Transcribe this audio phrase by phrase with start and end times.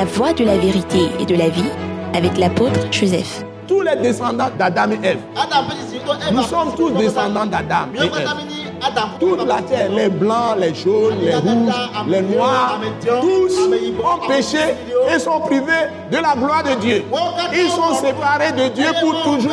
[0.00, 1.70] La voie de la vérité et de la vie
[2.14, 3.44] avec l'apôtre Joseph.
[3.68, 5.18] Tous les descendants d'Adam et Ève,
[6.32, 8.10] nous sommes tous descendants d'Adam et Ève.
[9.20, 11.74] Toute la terre, les blancs, les jaunes, les rouges,
[12.08, 12.80] les noirs,
[13.20, 13.58] tous
[14.02, 14.74] ont péché
[15.14, 17.04] et sont privés de la gloire de Dieu.
[17.52, 19.52] Ils sont séparés de Dieu pour toujours.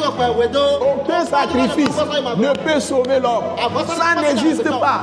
[0.00, 1.96] Aucun sacrifice
[2.36, 3.44] ne peut sauver l'homme.
[3.96, 5.02] Ça n'existe pas.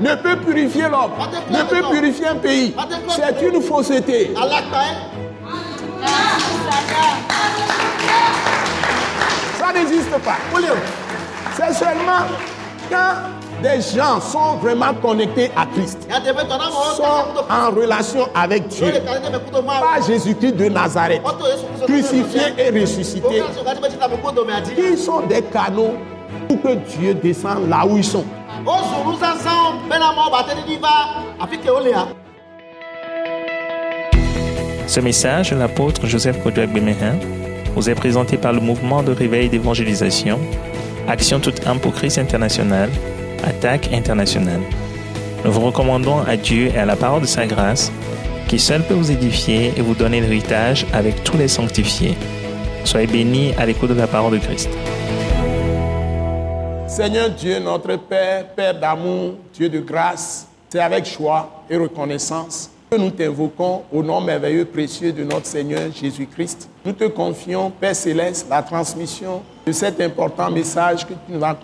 [0.00, 1.12] Ne peut purifier l'homme.
[1.50, 2.74] Ne peut purifier un pays.
[3.08, 4.34] C'est une fausseté.
[9.58, 10.36] Ça n'existe pas.
[11.56, 12.26] C'est seulement
[12.90, 13.14] quand
[13.62, 16.08] des gens sont vraiment connectés à Christ,
[16.96, 17.02] sont
[17.48, 18.92] en relation avec Dieu,
[19.64, 21.22] par Jésus-Christ de Nazareth,
[21.86, 23.42] crucifié et ressuscité,
[24.76, 25.94] qui sont des canaux
[26.48, 28.24] pour que Dieu descende là où ils sont.
[34.86, 37.18] Ce message de l'apôtre Joseph Kodouak Bemehin
[37.74, 40.38] vous est présenté par le mouvement de réveil d'évangélisation,
[41.08, 42.88] Action toute âme pour Christ international,
[43.42, 44.60] Attaque internationale.
[45.44, 47.92] Nous vous recommandons à Dieu et à la parole de sa grâce,
[48.48, 52.16] qui seul peut vous édifier et vous donner l'héritage avec tous les sanctifiés.
[52.84, 54.70] Soyez bénis à l'écoute de la parole de Christ.
[56.88, 63.10] Seigneur Dieu, notre Père, Père d'amour, Dieu de grâce, c'est avec joie et reconnaissance nous
[63.10, 66.68] t'invoquons au nom merveilleux précieux de notre Seigneur Jésus-Christ.
[66.84, 71.14] Nous te confions, Père céleste, la transmission de cet important message que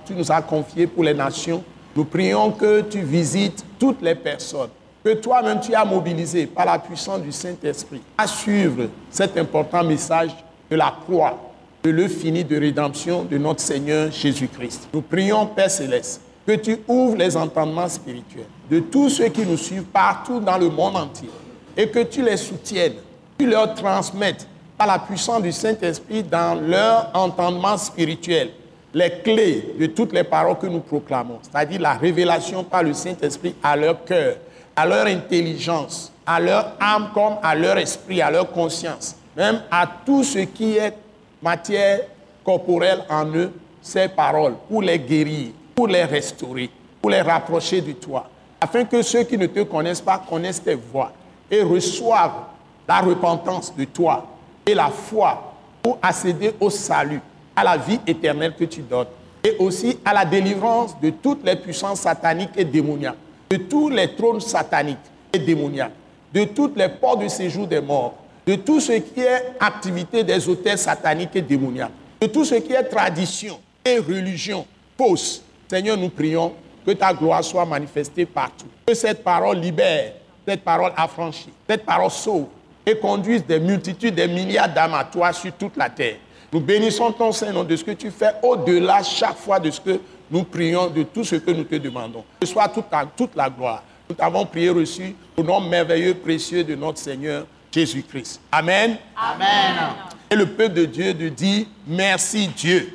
[0.06, 1.62] tu nous as, confié pour les nations.
[1.94, 4.70] Nous prions que tu visites toutes les personnes
[5.04, 10.30] que toi-même tu as mobilisées par la puissance du Saint-Esprit à suivre cet important message
[10.70, 11.38] de la croix,
[11.82, 14.88] de l'œuvre finie de rédemption de notre Seigneur Jésus-Christ.
[14.92, 19.58] Nous prions, Père céleste, que tu ouvres les entendements spirituels de tous ceux qui nous
[19.58, 21.28] suivent partout dans le monde entier
[21.76, 22.94] et que tu les soutiennes,
[23.38, 28.48] tu leur transmettes par la puissance du Saint-Esprit dans leur entendement spirituel
[28.94, 33.54] les clés de toutes les paroles que nous proclamons, c'est-à-dire la révélation par le Saint-Esprit
[33.62, 34.36] à leur cœur,
[34.74, 39.86] à leur intelligence, à leur âme comme à leur esprit, à leur conscience, même à
[40.06, 40.94] tout ce qui est
[41.42, 42.00] matière
[42.42, 43.52] corporelle en eux,
[43.82, 46.68] ces paroles, pour les guérir, pour les restaurer,
[47.00, 48.28] pour les rapprocher de toi,
[48.60, 51.12] afin que ceux qui ne te connaissent pas connaissent tes voix
[51.48, 52.46] et reçoivent
[52.88, 54.26] la repentance de toi
[54.66, 57.20] et la foi pour accéder au salut,
[57.54, 59.06] à la vie éternelle que tu donnes,
[59.44, 63.14] et aussi à la délivrance de toutes les puissances sataniques et démoniaques,
[63.48, 64.98] de tous les trônes sataniques
[65.32, 65.92] et démoniaques,
[66.34, 70.48] de toutes les portes de séjour des morts, de tout ce qui est activité des
[70.48, 74.66] hôtels sataniques et démoniaques, de tout ce qui est tradition et religion
[74.98, 75.44] fausse.
[75.68, 78.66] Seigneur, nous prions que ta gloire soit manifestée partout.
[78.86, 80.12] Que cette parole libère,
[80.46, 82.46] cette parole affranchit, cette parole sauve
[82.86, 86.16] et conduise des multitudes, des milliards d'âmes à toi sur toute la terre.
[86.50, 90.00] Nous bénissons ton Saint-Nom de ce que tu fais au-delà chaque fois de ce que
[90.30, 92.24] nous prions, de tout ce que nous te demandons.
[92.40, 93.82] Que soit toute la, toute la gloire.
[94.08, 98.40] Nous t'avons prié reçu au nom merveilleux, précieux de notre Seigneur Jésus-Christ.
[98.50, 98.96] Amen.
[99.14, 100.17] Amen.
[100.30, 102.92] Et le peuple de Dieu nous dit merci Dieu.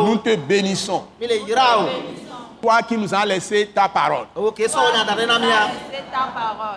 [0.00, 1.04] Nous te bénissons.
[2.60, 4.26] Toi qui nous as laissé ta parole,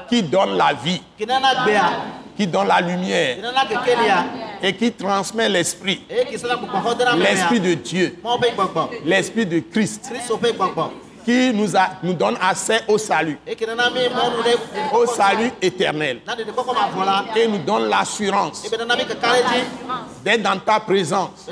[0.09, 1.01] qui donne la vie,
[2.38, 3.38] qui donne la lumière.
[4.61, 6.05] Et qui transmet l'esprit,
[7.17, 8.21] l'esprit de Dieu,
[9.05, 10.11] l'esprit de Christ,
[11.23, 13.39] qui nous, a, nous donne accès au salut,
[14.93, 16.21] au salut éternel,
[17.35, 18.63] et nous donne l'assurance
[20.23, 21.47] d'être dans ta présence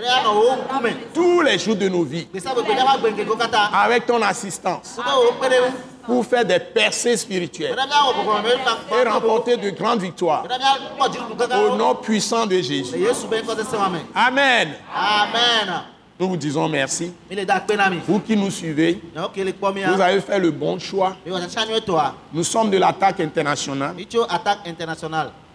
[1.13, 2.27] tous les jours de nos vies,
[3.73, 4.99] avec ton assistance,
[6.05, 7.75] pour faire des percées spirituelles.
[8.91, 10.43] Et remporter de grandes victoires.
[11.69, 12.95] Au nom puissant de Jésus.
[14.15, 14.73] Amen.
[14.95, 15.83] Amen.
[16.19, 17.13] Nous vous disons merci.
[18.05, 21.15] Vous qui nous suivez, vous avez fait le bon choix.
[22.33, 23.95] Nous sommes de l'attaque internationale,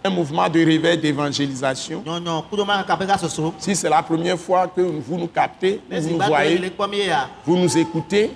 [0.03, 2.03] un mouvement de réveil d'évangélisation.
[3.59, 6.59] Si c'est la première fois que vous nous captez, vous nous voyez,
[7.05, 7.29] ya.
[7.45, 8.31] vous nous écoutez,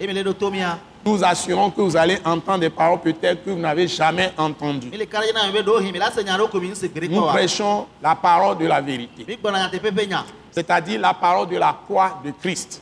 [1.05, 4.91] Nous assurons que vous allez entendre des paroles peut-être que vous n'avez jamais entendues.
[7.09, 9.39] Nous prêchons la parole de la vérité,
[10.51, 12.81] c'est-à-dire la parole de la croix de Christ,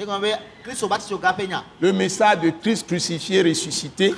[1.79, 4.13] le message de Christ crucifié, ressuscité,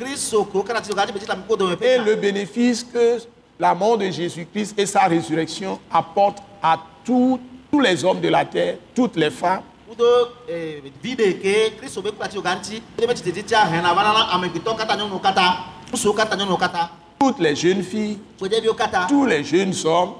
[1.82, 3.18] et le bénéfice que
[3.60, 7.40] la mort de Jésus-Christ et sa résurrection apportent à tous
[7.82, 12.12] les hommes de la terre, toutes les femmes, Kudo eh, vi de ke kristu be
[12.12, 12.82] kula titso ga ŋuti.
[12.98, 15.46] Ede be titi tia hɛn na va na ame gbetɔ kata nyɔnuwo kata.
[15.92, 16.90] Musuwo kata nyɔnuwo kata.
[17.20, 20.14] toutes les jeunes filles, tous les jeunes hommes,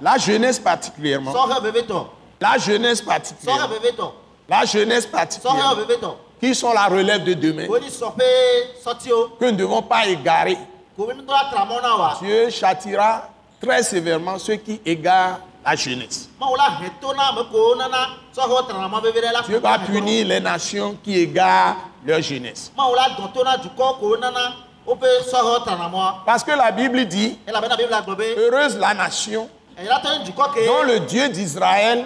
[0.00, 1.32] la jeunesse particulièrement,
[2.40, 4.12] la jeunesse particulièrement,
[4.48, 10.56] la jeunesse particulièrement, qui sont la relève de demain, que nous ne devons pas égarer.
[12.22, 13.28] Dieu châtira
[13.60, 16.28] très sévèrement ceux qui égarent la jeunesse.
[19.46, 22.70] Dieu va punir les nations qui égarent leur jeunesse.
[26.26, 27.38] Parce que la Bible dit,
[28.36, 29.48] heureuse la nation
[30.66, 32.04] dont le Dieu d'Israël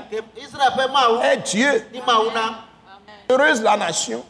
[1.22, 1.86] est Dieu.
[3.30, 4.24] Heureuse la nation.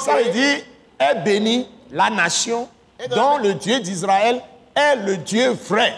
[0.00, 0.58] Ça veut dire,
[0.98, 2.68] est bénie la nation
[3.14, 4.40] dont le Dieu d'Israël
[4.74, 5.94] est le Dieu vrai.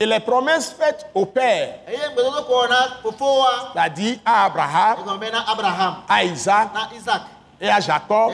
[0.00, 1.74] Et les promesses faites au Père,
[3.74, 4.96] c'est-à-dire à Abraham,
[6.08, 6.68] à Isaac
[7.60, 8.32] et à Jacob,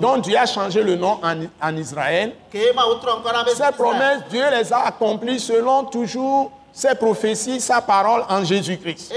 [0.00, 5.40] dont Dieu a changé le nom en, en Israël, ces promesses, Dieu les a accomplies
[5.40, 9.12] selon toujours ses prophéties, sa parole en Jésus-Christ.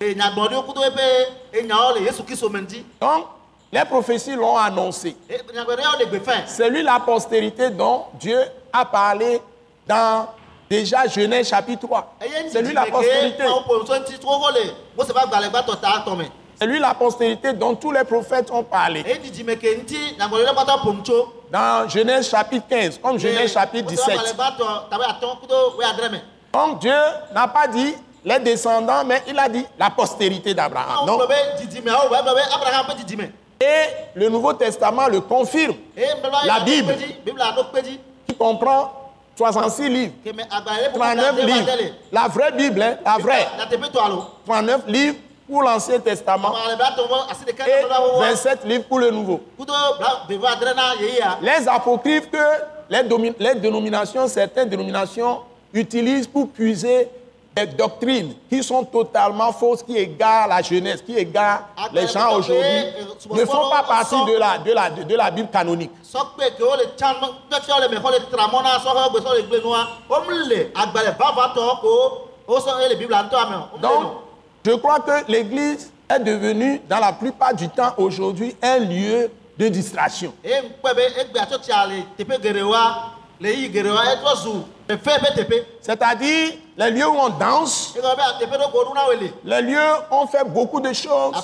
[0.00, 0.14] e,
[2.50, 3.26] ŋdzi Donc,
[3.74, 5.16] les prophéties l'ont annoncé.
[6.46, 8.38] C'est lui la postérité dont Dieu
[8.72, 9.40] a parlé
[9.86, 10.28] dans
[10.70, 12.14] déjà Genèse chapitre 3.
[12.20, 13.44] eye C'est lui la postérité.
[16.56, 19.04] C'est lui la postérité dont tous les prophètes ont parlé.
[21.50, 24.34] Dans Genèse chapitre 15, comme Genèse chapitre Mose ƒe agbalẽ 17.
[24.34, 26.18] gbãtɔ tabe atɔ kudo wɛadre me
[26.52, 26.94] Donc Dieu
[27.34, 27.94] n'a pas dit
[28.24, 31.06] les descendants, mais il a dit la postérité d'Abraham.
[33.60, 35.74] Et le Nouveau Testament le confirme,
[36.46, 36.94] La Bible.
[38.26, 38.92] qui comprend
[39.36, 41.92] 66 livres, ke me agbalẽ ɖe 39 livres.
[42.12, 45.16] La vraie Bible, hein, la vraie, nyateƒe to alo 39 livres
[45.48, 46.48] pour l'Ancien Testament.
[46.54, 49.40] Agbalẽ blatɔ ƒe asi ɖeka et ɖe la wɔwɔ 27 livres pour le Nouveau.
[51.00, 52.38] yeyea Les apocryphes que
[52.90, 53.02] les,
[53.40, 55.40] les dénominations, certaines dénominations
[55.72, 57.08] utilisent pour puiser
[57.54, 62.84] des doctrines qui sont totalement fausses, qui égarent la jeunesse, qui égarent les gens aujourd'hui,
[63.30, 65.92] ne font pas partie de la, de la, de, de la Bible canonique.
[73.80, 74.04] Donc,
[74.66, 79.68] je crois que l'Église est devenue, dans la plupart du temps aujourd'hui, un lieu de
[79.68, 80.32] distraction.
[85.80, 87.92] C'est-à-dire les lieux où on danse,
[89.44, 91.34] les lieux où on fait beaucoup de choses.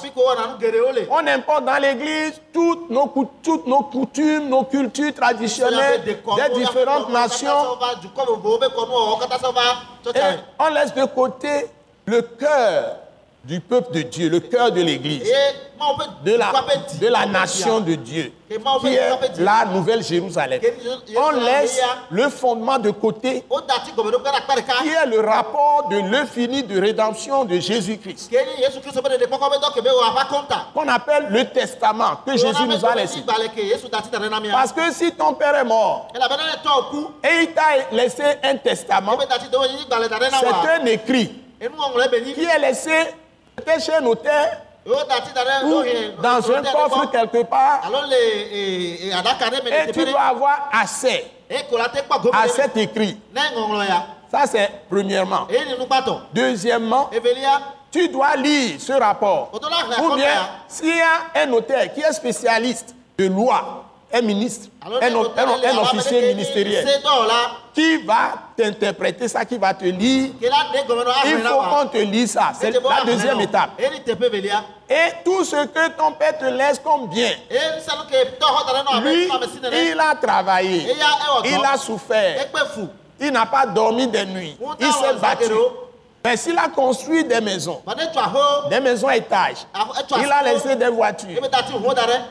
[1.11, 6.03] On importe dans l'église toutes nos, cou- toutes nos coutumes, nos cultures traditionnelles
[6.37, 7.49] des différentes nations.
[10.17, 10.21] et
[10.59, 11.67] on laisse de côté
[12.07, 12.97] le cœur
[13.45, 15.23] du peuple de Dieu, le cœur de l'église,
[16.25, 16.53] de la,
[17.01, 18.55] de nation de Dieu, qui
[18.95, 20.61] est la nouvelle Jérusalem.
[21.17, 23.43] On laisse le fondement de côté,
[24.83, 28.31] qui est le rapport de l'infini de rédemption de Jésus-Christ,
[30.75, 33.21] qu'on appelle le testament que Jésus nous a laissé.
[34.53, 36.09] Parce que si ton père est mort
[37.25, 41.33] et il t'a laissé un testament, c'est un écrit
[42.35, 43.15] qui est laissé
[43.61, 47.83] peut-être chez notaire ou dans un coffre quelque part.
[48.67, 51.27] Et tu dois avoir accès
[52.33, 53.19] à cet écrit.
[54.31, 55.49] Ça, c'est premièrement.
[55.79, 57.11] nukpatɔ Deuxièmement,
[57.91, 59.51] tu dois lire ce rapport.
[59.53, 65.79] Ou bien, s'il y a un notaire qui est spécialiste de loi, un ministre, un,
[65.79, 66.87] officier ministériel,
[67.75, 72.53] qui va t'interpréter ça, qui va te lire, il faut qu'on te lise ça.
[72.59, 73.71] C'est la deuxième étape.
[74.89, 77.31] Et tout ce que ton père te laisse comme bien,
[79.03, 79.29] lui,
[79.93, 80.95] il a travaillé,
[81.45, 82.47] il a souffert,
[83.21, 85.45] il n'a pas dormi des nuits, il s'est battu.
[86.23, 87.81] Mais s'il a construit des maisons,
[88.69, 89.67] des maisons à étages,
[89.99, 91.41] etu il a laissé des voitures,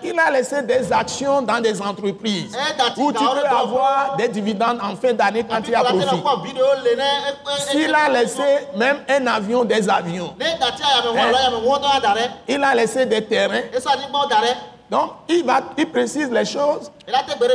[0.03, 2.55] il a laissé des actions dans des entreprises
[2.97, 6.53] où tu peux avoir des dividendes en fin d'année quand profit.
[6.53, 13.05] le ne ekpe S'il a laissé même un avion, des avions, ɖe il a laissé
[13.07, 13.61] des terrains.
[14.89, 16.91] Donc, il, va, il précise les choses.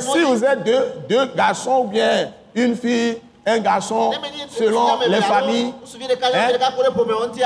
[0.00, 4.12] Si vous êtes deux, deux garçons ou bien une fille, un garçon,
[4.50, 5.74] selon les familles,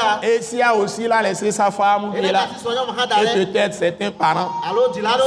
[0.00, 2.46] hein, et s'il y a aussi, laissé sa femme là,
[3.22, 4.50] et ɖe peut-être certains parents.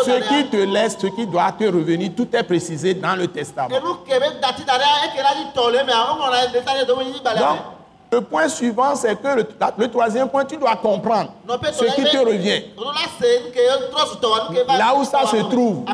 [0.06, 3.70] Ce qui te laisse, ce qui doit te revenir, tout est précisé dans le testament.
[3.70, 4.08] Donc,
[8.14, 9.46] Le point suivant, c'est que
[9.78, 11.32] le, troisième point, tu dois comprendre
[11.72, 12.64] ce qui te revient.
[14.78, 15.86] Là où ça se trouve.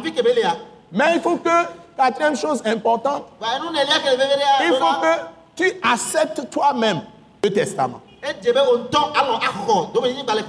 [0.91, 1.49] Mais il faut que,
[1.97, 4.65] quatrième chose importante, ɖea.
[4.65, 5.13] il faut que
[5.55, 7.01] tu acceptes toi-même
[7.43, 8.01] le testament.
[8.23, 8.31] Mu.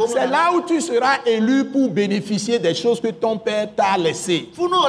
[0.09, 4.51] C'est là où tu seras élu pour bénéficier des choses que ton père t'a laissées.
[4.57, 4.81] Donc,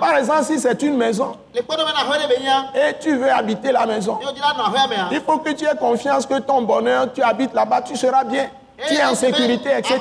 [0.00, 1.62] par exemple, si c'est une maison et
[3.00, 5.08] tu veux habiter la maison, mea.
[5.12, 8.50] il faut que tu aies confiance que ton bonheur, tu habites là-bas, tu seras bien.
[8.88, 10.00] Tu es en sécurité, etc.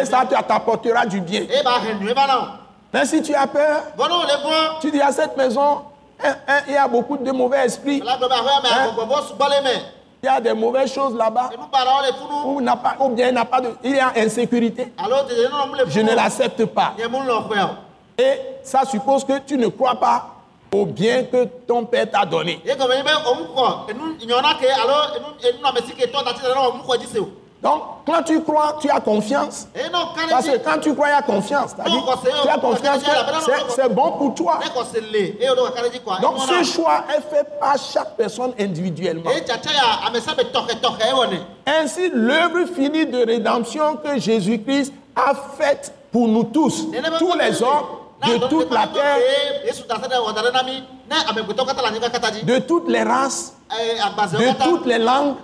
[0.00, 1.42] Et ça te- t'apportera du bien.
[1.42, 2.42] Eye ba he nue va na o.
[2.92, 3.82] Mais si tu as peur,
[4.80, 5.82] tu dis à cette maison,
[6.24, 8.16] hein, hein, il y a beaucoup de mauvais esprits, Hein?
[10.22, 11.50] il y a des mauvaises choses là-bas,
[12.46, 14.92] ou, n'a pas, ou bien il n'a pas de, il y a insécurité.
[15.86, 16.94] Je ne l'accepte pas.
[18.18, 20.26] Et ça suppose que tu ne crois pas
[20.72, 22.60] au bien que ton père t'a donné.
[27.62, 29.68] Donc, quand tu crois, tu as confiance.
[30.30, 31.74] Parce que quand tu crois, il y a confiance.
[31.76, 34.58] Tu as confiance que c'est- bon pour toi.
[34.62, 36.20] Kɔa.
[36.22, 39.30] Donc, ce choix est fait par chaque personne individuellement.
[39.30, 41.38] Ye wɔnɛ.
[41.66, 46.86] Ainsi, l'œuvre finie de rédemption que Jésus-Christ a faite pour nous tous,
[47.18, 47.84] tous les hommes
[48.26, 49.16] de toute la terre,
[52.44, 53.56] de toutes les races,
[54.32, 55.36] de toutes les langues,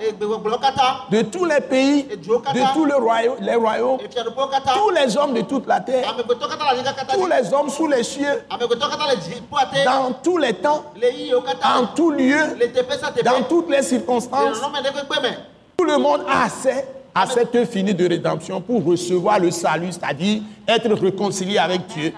[1.10, 3.54] de tous les pays, de tous les royaumes, les
[4.74, 6.14] tous les hommes de toute la terre,
[7.14, 10.84] tous les hommes sous les cieux, dans tous les temps,
[11.64, 13.24] en tout lieu, Le teƒe sa teƒe.
[13.24, 14.60] dans toutes les Le circonstances,
[15.78, 20.42] tout le monde a accès à cette finie de rédemption pour recevoir le salut, c'est-à-dire
[20.68, 22.12] être réconcilié avec Dieu.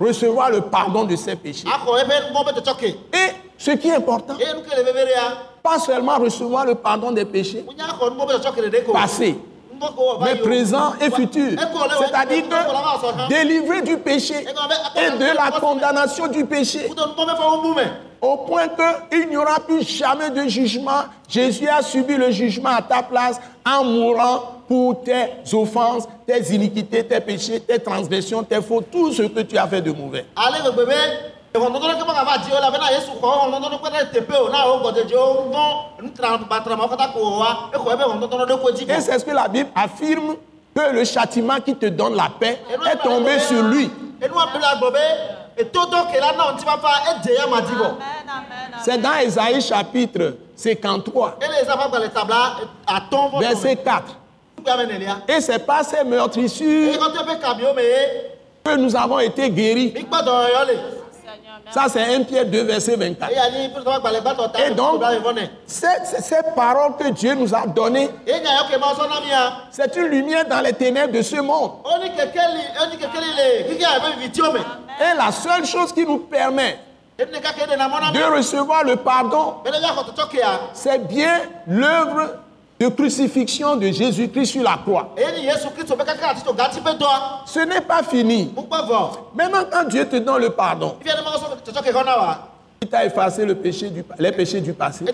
[0.00, 1.68] Recevoir le pardon de ses péchés.
[1.68, 2.84] Tsɔtsɔke.
[2.84, 5.36] Et ce qui est important, ɖea.
[5.62, 7.64] pas seulement recevoir le pardon des péchés
[8.92, 9.38] passés,
[10.22, 13.28] Mais présents et le- C'est-à-dire que hã.
[13.28, 14.34] délivré du péché
[14.96, 16.88] et de la condamnation du péché,
[18.20, 18.68] au point
[19.10, 21.02] qu'il n'y aura plus jamais de jugement.
[21.28, 27.04] Jésus a subi le jugement à ta place en mourant pour tes offenses, tes iniquités,
[27.04, 30.24] tes péchés, tes transgressions, tes fautes, tout ce que tu as fait de mauvais.
[30.34, 30.92] ale gbegbe
[32.92, 33.50] yesu xɔ o
[37.12, 38.04] ko wa exɔ ebe
[38.62, 40.36] ko dzi Et c'est ce que la Bible affirme
[40.74, 42.60] que le châtiment qui te donne la paix
[42.92, 43.86] est tombé sur lui.
[43.88, 44.26] be
[47.10, 47.94] edze ya ma bɔ
[48.84, 54.02] C'est dans Ésaïe chapitre 53, ele ezafa gbalẽ tabla atɔ̃ vɔ verset 4.
[54.56, 56.98] tukpe ame nelia Et c'est par ces meurtrissures
[58.64, 59.94] que nous avons été guéris.
[61.70, 63.30] Ça, c'est 1 Pierre 2, verset 24.
[63.32, 65.02] eya ni pɛtɛfɔ gbalẽ gbãtɔ ta Et donc,
[65.66, 71.12] ces, ces- paroles que Dieu nous a données, mia c'est une lumière dans les ténèbres
[71.12, 71.72] de ce monde.
[75.00, 76.78] Et la seule chose qui nous permet
[77.18, 79.54] de recevoir le pardon,
[80.30, 80.40] kea
[80.72, 82.34] c'est bien l'œuvre
[82.78, 85.14] de crucifixion de Jésus-Christ sur la croix.
[87.46, 88.52] Ce n'est pas fini.
[89.34, 90.96] Maintenant, quand Dieu te donne le pardon,
[92.82, 95.04] il t'a effacé le péché du, les péchés du passé.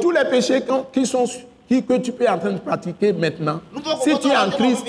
[0.00, 1.24] Tous les péchés qui sont,
[1.66, 3.60] qui, que tu peux en train de pratiquer maintenant,
[4.02, 4.86] si tu es en Christ,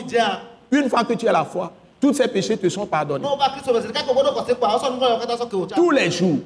[0.71, 3.25] une fois que tu as la foi, tous ces péchés te sont pardonnés.
[5.75, 6.37] Tous les jours.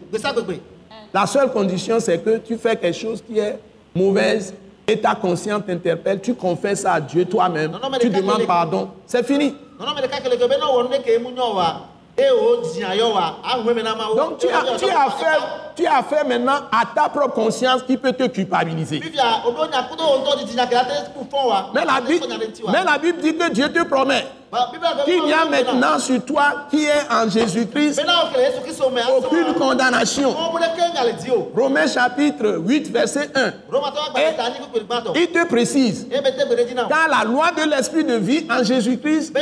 [1.14, 3.60] La seule condition, c'est que tu fais quelque chose qui est
[3.94, 4.54] mauvaise
[4.88, 8.90] et ta conscience t'interpelle, tu confesses à Dieu toi-même, Non, non, mais tu demandes pardon.
[9.06, 9.56] C'est fini.
[14.16, 17.98] Donc tu as, tu as affaire, tu as affaire maintenant à ta propre conscience qui
[17.98, 19.02] peut te culpabiliser.
[21.74, 22.26] Mais la, Bible,
[22.68, 26.24] mais la dit que Dieu te promet Ba- Biblia be- qu'il n'y a maintenant sur
[26.24, 30.30] toi qui est en Jésus-Christ me aucune condamnation.
[30.30, 33.54] wɔn mu ɖe ke nya le di o Romains chapitre 8, verset 1.
[33.72, 38.04] romatɔ agbalẽ ta anyi kpekpe gbãtɔ Il te précise, o car la loi de l'esprit
[38.04, 39.34] de vie en Jésus-Christ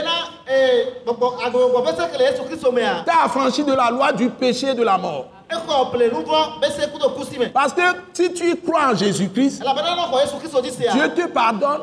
[2.48, 5.26] kristu mea t'a affranchi de la loi du péché et de la mort.
[7.54, 7.82] Parce que
[8.14, 9.64] si tu crois en Jésus-Christ,
[10.94, 11.82] Dieu te pardonne,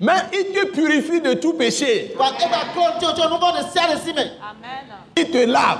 [0.00, 2.14] mais il te purifie de tout péché.
[4.04, 4.22] si me
[5.16, 5.78] Il te lave.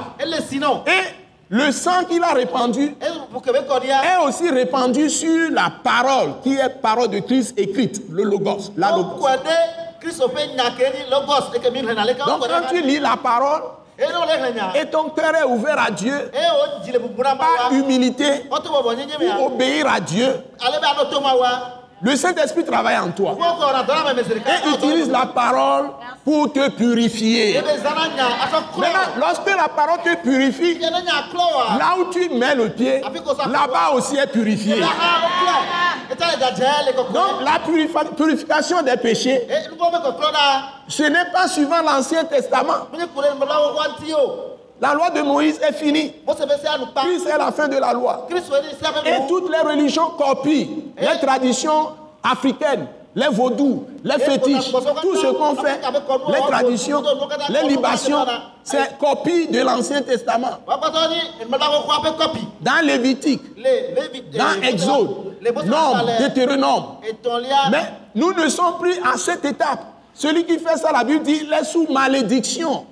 [0.86, 1.02] Et
[1.50, 7.18] le sang qu'il a répandu est aussi répandu sur la parole qui est parole de
[7.20, 9.26] Christ écrite, le logos, la logos.
[12.26, 13.62] Donc quand tu lis la parole
[14.74, 16.30] et ton cœur est ouvert à Dieu,
[16.92, 18.48] le bubura par humilité,
[19.36, 20.26] pour obéir à Dieu,
[22.04, 23.36] le Saint-Esprit travaille en toi.
[23.36, 25.88] Et utilise la parole
[26.22, 27.60] pour te purifier.
[27.60, 32.54] be zana nya aso kro Maintenant, lorsque la parole te purifie, là où tu mets
[32.54, 34.76] le pied, là-bas aussi est purifié.
[37.12, 37.58] Donc la
[38.16, 40.14] purification des péchés, e kro da
[40.86, 42.88] ce n'est pas suivant l'Ancien Testament.
[44.80, 46.14] la loi de Moïse est finie.
[46.26, 48.28] Christ est la fin de la loi.
[48.30, 50.66] Et toutes les religions copient
[51.00, 51.88] les traditions
[52.22, 55.80] africaines, les vaudous, les fétiches, tout ce qu'on fait,
[56.28, 57.02] les traditions,
[57.50, 58.24] les libations,
[58.62, 60.58] c'est copie de l'Ancien Testament.
[62.60, 63.42] Dans Lévitique,
[64.36, 65.10] dans Exode,
[65.66, 66.84] Nombre, Deutéronome.
[67.70, 67.84] Mais
[68.14, 69.93] nous ne sommes plus à cette étape.
[70.16, 72.86] Celui qui fait ça, la Bible dit, il est sous malédiction.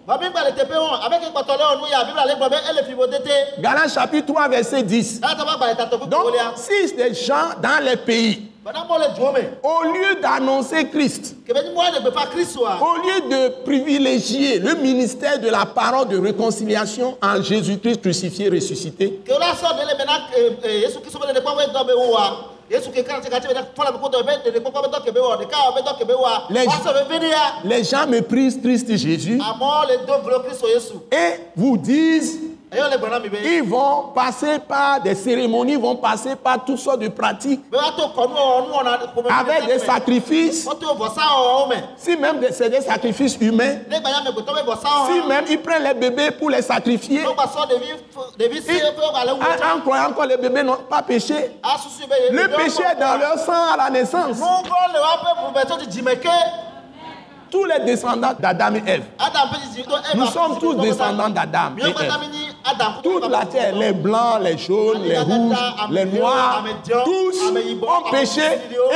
[3.60, 5.20] Galates chapitre 3, verset 10.
[5.22, 8.48] láti bá gba ìtàtọ̀ fún Donc, si des gens dans les pays,
[9.62, 11.52] au lieu d'annoncer Christ, au
[13.02, 19.20] lieu de privilégier le ministère de la parole de réconciliation en Jésus-Christ crucifié, ressuscité,
[27.64, 29.38] Les- gens méprisent Christ Jésus.
[31.12, 32.38] Et vous disent
[33.44, 37.60] ils vont passer par des cérémonies, ils vont passer par toutes sortes de pratiques.
[39.40, 40.68] Avec des sacrifices,
[41.96, 47.26] si même c'est des sacrifices humains, si même ils prennent les bébés pour les sacrifier,
[47.26, 47.34] en,
[49.80, 53.76] croyant que les bébés n'ont pas péché, yẹ le péché est dans leur sang à
[53.76, 54.38] la naissance.
[57.52, 59.02] Tous les descendants d'Adam et Ève,
[60.14, 62.12] nous sommes tous descendants d'Adam et Ève.
[63.02, 65.56] Toute la terre, les blancs, les jaunes, les rouges,
[65.90, 66.64] les noirs,
[67.04, 67.50] tous
[67.86, 68.40] ont péché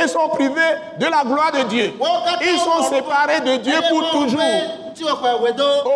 [0.03, 1.93] et sont privés de la gloire de Dieu.
[2.41, 4.41] Ils sont séparés de Dieu pour toujours.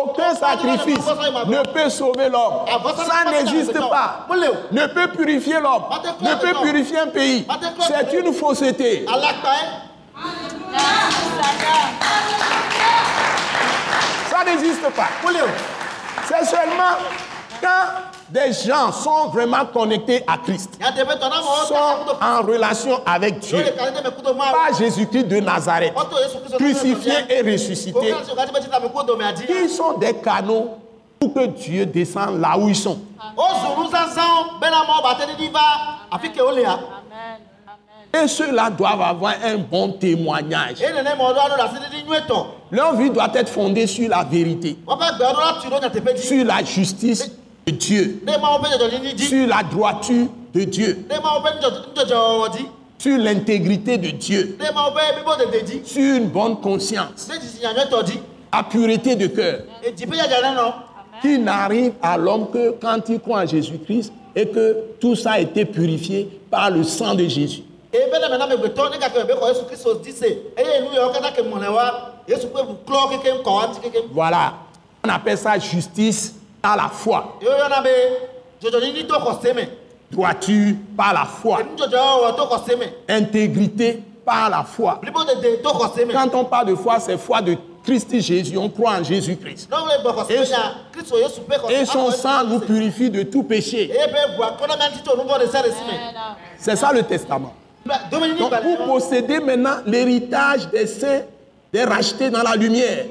[0.04, 1.04] Aucun sacrifice
[1.46, 2.64] ne peut sauver l'homme.
[2.96, 4.28] Ça n'existe pas.
[4.70, 5.82] Ne peut purifier l'homme.
[6.20, 7.44] Ne peut purifier un pays.
[7.88, 9.04] C'est une fausseté.
[14.30, 15.08] Ça n'existe pas.
[16.26, 16.96] C'est seulement
[17.60, 17.68] quand
[18.28, 20.78] des gens sont vraiment connectés à Christ,
[21.68, 21.74] sont
[22.20, 23.62] en relation avec Dieu,
[24.36, 25.94] par Jésus-Christ de Nazareth,
[26.58, 28.14] crucifié et ressuscité,
[29.46, 30.78] qui sont des canaux
[31.20, 32.98] pour que Dieu descende là où ils sont?
[38.14, 40.76] Et ceux-là doivent avoir un bon témoignage.
[42.70, 44.76] Leur vie doit être fondée sur la vérité,
[46.16, 47.30] sur la justice
[47.66, 48.22] de Dieu,
[49.16, 51.06] sur la droiture de Dieu,
[52.98, 54.58] sur l'intégrité de Dieu,
[55.84, 57.28] sur une bonne conscience,
[58.52, 59.60] la pureté de cœur,
[61.22, 65.38] qui n'arrive à l'homme que quand il croit en Jésus-Christ et que tout ça a
[65.38, 67.62] été purifié par le sang de Jésus.
[67.92, 70.26] Eye bɛ dɛmɛ na megbetɔ ne gake bɛ xɔ yesu kristu di se
[70.56, 71.92] eye nu yawo katã ke mɔlɛ wa
[72.26, 74.52] yesu ƒe ʋu klɔ kekem kɔ wa ŋuti kekem Voilà.
[75.04, 77.90] On appelle ça justice par la foi, ye woyɔna be
[78.62, 79.68] dzɔdzɔnini to xɔse me
[80.10, 84.94] droiture par la foi, enudzɔdzɔ wɔwɔ to xɔse me intégrité par la foi.
[85.02, 88.56] blibo dede to xɔse me Quand on parle de foi, c'est foi de Christ Jésus.
[88.56, 89.68] On croit en Jésus-Christ.
[91.68, 93.90] Et son akɔ sang nous purifie de tout péché.
[93.92, 94.32] me
[96.56, 97.52] C'est ça le testament.
[98.10, 101.22] Domenini Donc, pour gbalẽ posséder maintenant l'héritage des saints,
[101.72, 103.06] des rachetés dans la lumière.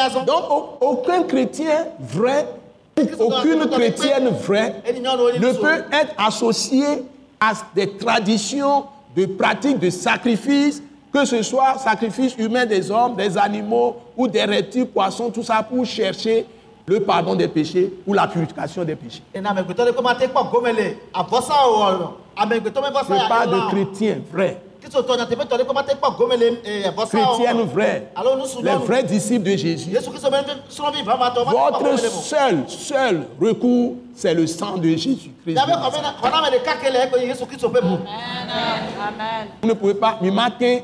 [0.00, 2.46] azɔ Donc, au- aucun chrétien vrai,
[3.18, 6.84] aucune chrétienne vraie ne peut être associé
[7.40, 8.84] à des traditions
[9.16, 10.82] de pratiques de sacrifice,
[11.12, 15.62] que ce soit sacrifice humain des hommes, des animaux ou des reptiles, poissons, tout ça
[15.62, 16.46] pour chercher
[16.86, 19.22] le pardon des péchés ou la purification des péchés.
[19.34, 19.40] Je
[23.14, 24.18] ya parle de chrétiens
[27.64, 28.12] vrais,
[28.62, 29.90] les vrais disciples de Jésus.
[31.46, 35.58] Votre seul, seul recours, c'est le sang de Jésus-Christ.
[39.62, 40.80] Vous ne pouvez pas, mi matin,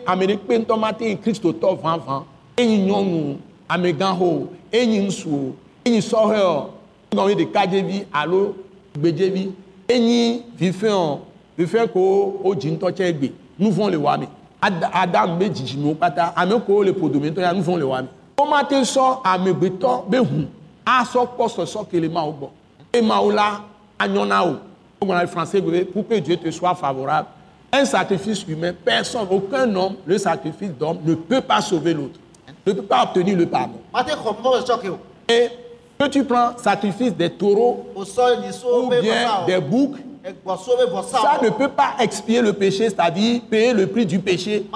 [5.90, 6.66] enyi sɔhɛ,
[7.14, 8.54] ngɔnyi ɖeka dzevi alo
[8.96, 9.52] gbedzevi
[9.88, 11.18] enyi vifɛn
[11.58, 13.32] vifɛn ko o dzi ŋutɔ tsɛ gbe.
[13.58, 14.26] Nuvɔ le wa me
[14.62, 16.52] Ad- adamu be kpata ame
[16.84, 20.46] le podometɔ ya nuvɔ le wa me womate sɔ amegbetɔ be hu
[20.86, 22.48] asɔ kpɔ sɔsɔ kele mawo gbɔ
[22.92, 23.00] e
[23.32, 23.60] la
[23.98, 24.56] anyɔ na o
[25.00, 27.28] o gbɔna le français gbe pour que Dieu te soit favorable.
[27.72, 32.18] Un sacrifice humain personne aucun homme le sacrifice d'homme ne peut pas sauver l'autre.
[32.66, 33.78] Ne peut pas obtenir le pardon.
[33.94, 33.98] O
[35.30, 35.48] et
[36.00, 42.40] que tu prends sacrifice des taureaux ou bien des boucs, ça ne peut pas expier
[42.40, 44.66] le péché, c'est-à-dire payer le prix du péché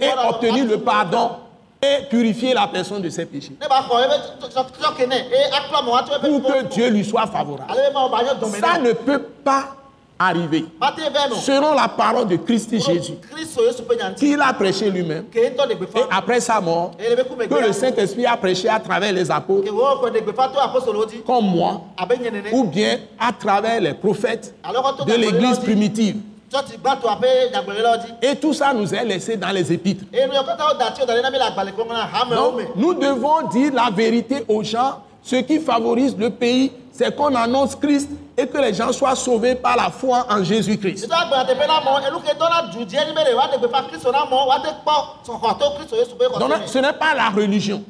[0.00, 1.30] et obtenir le pardon
[1.82, 3.56] et purifier la personne de ses péchés.
[6.20, 7.72] Pour que Dieu lui soit favorable.
[8.60, 9.77] Ça ne peut pas
[10.20, 13.14] no Selon la parole de Christ Jésus,
[14.16, 15.52] qu'il a prêché lui-même, et
[16.10, 19.72] après sa mort, que le Saint-Esprit a prêché à travers les apôtres,
[21.24, 21.82] comme moi,
[22.52, 24.54] ou bien à travers les prophètes
[25.06, 26.16] de l'église primitive.
[28.22, 30.04] Et tout ça nous est laissé dans les épîtres.
[32.30, 35.02] Donc, nous devons dire la vérité aux gens.
[35.22, 39.54] Ce qui favorise le pays, c'est qu'on annonce Christ et que les gens soient sauvés
[39.54, 41.08] par la foi en Jésus-Christ.
[41.08, 41.20] Donc,
[46.66, 47.84] ce n'est pas la religion,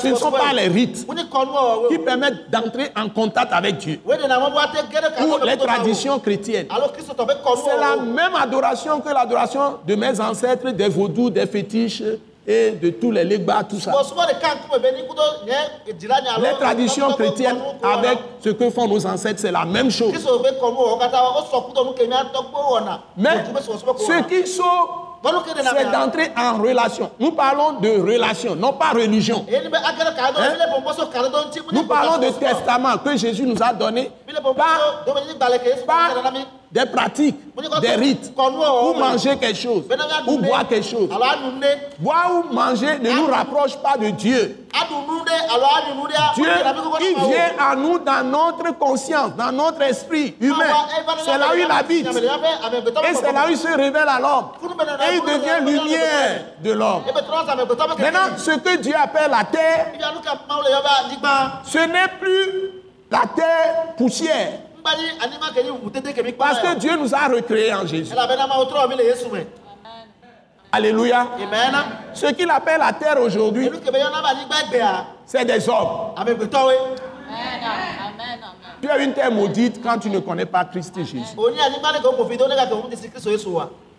[0.00, 1.04] ce ne sont pas les rites
[1.88, 3.98] qui permettent d'entrer en contact avec Dieu.
[4.06, 4.12] Ou
[5.44, 6.68] les traditions chrétiennes.
[6.96, 12.04] C'est la même adoration que l'adoration de mes ancêtres, des vaudous, des fétiches
[12.46, 13.90] et de tous les légbats, tout ça.
[16.38, 17.56] Les traditions kɔnu- kɔnu- chrétiennes
[17.98, 20.12] avec ce que font nos ancêtres, c'est la même chose.
[23.16, 23.30] Mais
[23.96, 24.44] ce qui
[25.62, 27.10] na c'est d'entrer en relation.
[27.18, 29.46] Nous parlons de relation, non pas religion.
[30.42, 30.52] Hein?
[31.72, 34.10] Nous parlons de testament que Jésus nous a donné,
[36.74, 37.36] des pratiques,
[37.80, 39.84] des rites, ou manger quelque chose,
[40.26, 41.08] ou boire quelque chose.
[42.00, 44.66] Boire ou manger ne nous rapproche pas de Dieu.
[46.34, 46.48] Dieu,
[47.00, 50.74] il vient à nous dans notre conscience, dans notre esprit humain.
[51.24, 52.08] C'est là où il habite.
[52.08, 54.46] Et c'est là où il se révèle à l'homme.
[55.08, 57.04] Et il devient lumière de l'homme.
[58.00, 59.92] Maintenant, ce que Dieu appelle la terre,
[61.64, 62.72] ce n'est plus
[63.12, 64.73] la terre poussière.
[66.38, 68.14] Parce que Dieu nous a recréés en Jésus.
[70.72, 71.28] Alléluia.
[72.12, 73.70] Ce qu'il appelle la terre aujourd'hui,
[75.24, 76.14] c'est des hommes.
[78.82, 81.22] Tu as une terre maudite quand tu ne connais pas Christ Jésus.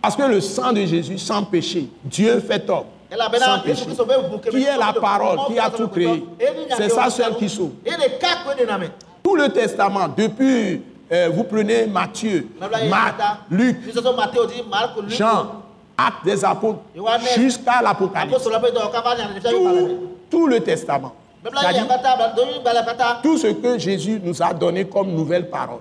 [0.01, 2.85] Parce que le sang de Jésus sans péché, Dieu fait homme.
[3.39, 3.85] Sans péché.
[4.51, 6.23] Qui est la parole, qui a tout créé.
[6.77, 7.71] C'est ça seul qui sauve.
[9.25, 12.47] Tout le testament, depuis, euh, vous prenez Matthieu,
[12.89, 13.15] Marc,
[13.49, 13.77] Luc,
[15.17, 15.47] Jean,
[15.97, 16.79] Actes des apôtres,
[17.35, 18.31] jusqu'à l'Apocalypse.
[19.49, 21.11] Tout, tout le testament.
[23.23, 25.79] Tout ce que Jésus nous a donné comme nouvelle parole,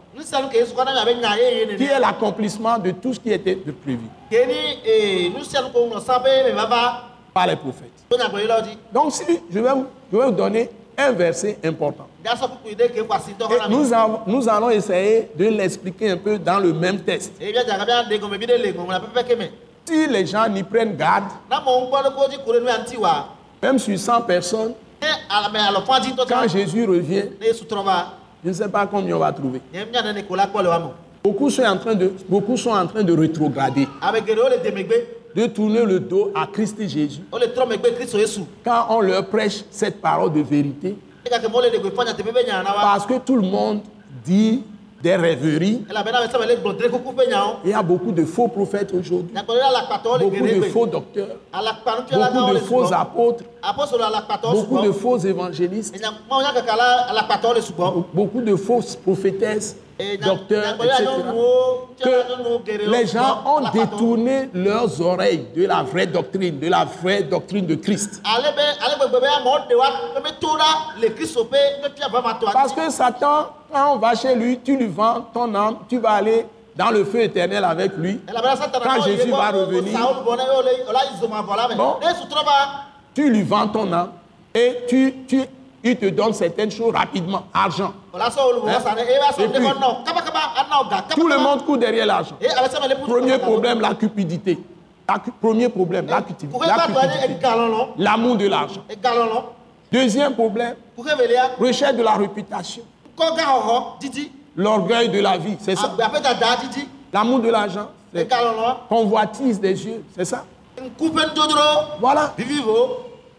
[1.77, 4.07] qui est l'accomplissement de tout ce qui était de prévu.
[7.35, 7.91] Par les prophètes.
[8.93, 12.07] Donc, si je vais, vous- je vais vous donner un verset important.
[13.51, 17.33] Et nous, avons- nous allons essayer de l'expliquer un peu dans le même texte.
[19.87, 21.25] Si les gens n'y prennent garde,
[23.63, 24.75] même sur 100 personnes,
[26.27, 27.25] quand Jésus revient,
[28.43, 29.61] je ne sais pas combien on va trouver.
[31.23, 33.87] Beaucoup sont en train de, beaucoup sont en train de rétrograder,
[35.35, 37.21] de tourner le dos à Christ Jésus.
[38.65, 40.97] Quand on leur prêche cette parole de vérité,
[42.83, 43.81] parce que tout le monde
[44.25, 44.63] dit
[45.05, 45.85] des rêveries.
[47.65, 52.91] Il y a beaucoup de faux prophètes aujourd'hui, beaucoup de faux docteurs, beaucoup de faux
[52.93, 53.45] apôtres,
[54.51, 55.95] beaucoup de faux évangélistes,
[58.15, 59.77] beaucoup de fausses prophétesses,
[60.19, 61.05] docteurs, etc.
[62.03, 62.11] Que
[62.91, 67.77] les gens ont détourné leurs oreilles de la vraie doctrine, de la vraie doctrine de
[67.77, 68.21] Christ.
[72.53, 76.13] Parce que Satan, quand on va chez lui, tu lui vends ton âme, tu vas
[76.13, 78.21] aller dans le feu éternel avec lui.
[78.83, 79.99] Quand Jésus yi va gbɔ, o- o revenir,
[81.77, 81.95] Bon.
[83.15, 84.11] Tu lui vends ton âme
[84.55, 85.41] et tu, tu,
[85.85, 87.93] il te donne certaines choses rapidement, argent.
[88.69, 88.81] Hein?
[89.45, 89.67] Et puis-
[91.15, 92.37] Tout le monde court derrière l'argent.
[93.07, 94.59] Premier problème, la cupidité.
[95.07, 96.49] La cu- premier problème, la, cupidité.
[97.99, 98.83] L'amour de l'argent.
[99.93, 100.75] Deuxième problème,
[101.61, 102.83] recherche de la réputation.
[104.57, 105.89] l'orgueil de la vie, c'est ça.
[106.71, 108.29] didi L'amour de l'argent, c'est
[108.89, 110.45] convoitise des yeux, c'est ça.
[112.01, 112.33] Voilà.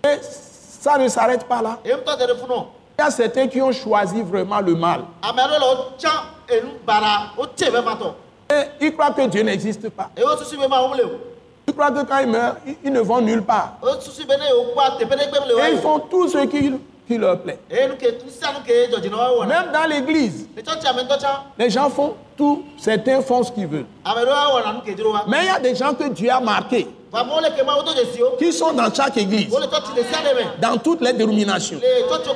[0.04, 0.20] Et
[0.86, 1.80] ça ne s'arrête pas là.
[2.98, 5.02] Il y a certains qui ont choisi vraiment le mal.
[8.52, 10.10] Et ils croient que Dieu n'existe pas.
[11.68, 13.74] Ils croient que quand ils meurent, ils- ne vont nulle part.
[15.68, 16.74] Et ils font tout ce qui,
[17.08, 17.60] qui leur plaît.
[17.72, 20.48] wɔna Même dans l'église,
[21.58, 23.86] les gens font tout, certains font ce qu'ils veulent.
[24.06, 26.88] wa Mais il y a des gens que Dieu a marqués,
[28.38, 31.80] qui sont dans chaque église, me dans toutes les dénominations,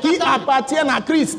[0.02, 1.38] qui appartiennent à Christ.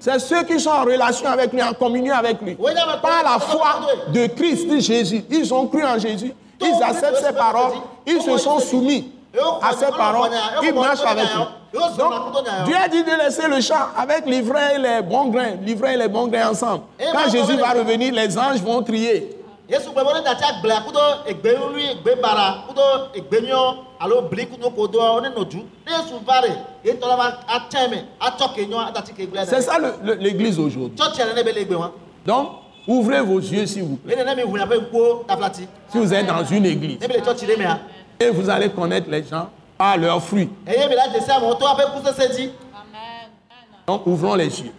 [0.00, 2.56] C'est ceux qui sont en relation avec lui, en communion avec lui.
[2.56, 3.80] Par la foi
[4.12, 5.24] de Christ Jésus.
[5.30, 6.34] Ils ont cru en Jésus.
[6.60, 7.72] Ils acceptent ses paroles.
[8.06, 9.13] Ils se sont soumis
[9.62, 10.30] à ses paroles.
[10.62, 11.42] Ils marchent avec lui.
[11.98, 12.12] Donc,
[12.66, 15.56] Dieu a dit de laisser le champ avec l'ivraie et les bons grains.
[15.62, 16.84] L'ivraie et les bons grains ensemble.
[17.12, 19.36] Quand Jésus va revenir, les anges vont trier.
[19.68, 19.80] C'est
[29.62, 29.78] ça
[30.18, 30.96] l'église aujourd'hui.
[31.74, 31.92] wa
[32.26, 32.48] Donc,
[32.86, 34.16] ouvrez vos yeux s'il vous plaît.
[35.88, 36.98] Si vous êtes dans une église
[38.20, 40.50] et vous allez connaître les gens par leurs fruits.
[43.86, 44.72] Donc, ouvrons les yeux.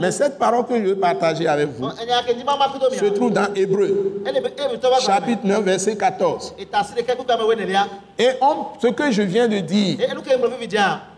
[0.00, 4.22] Mais cette parole que je veux partager avec vous se trouve dans Hébreu,
[5.00, 6.52] chapitre 9, verset 14.
[6.58, 7.86] eta si ɖeke kudo ame wo nelia
[8.18, 9.98] Et on- ce que je viens de dire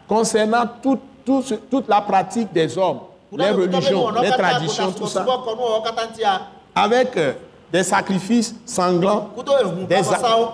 [0.06, 3.00] concernant tout- tout ce- toute la pratique des hommes,
[3.32, 5.24] les religions, les traditions, tout ça,
[6.74, 7.32] avec euh,
[7.72, 9.30] des sacrifices sanglants,
[9.88, 10.00] des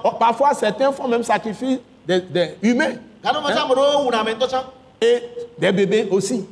[0.05, 4.65] oh, parfois certains font même sacrifice des, des humains tsã
[5.01, 5.23] et
[5.59, 6.45] des bébés aussi.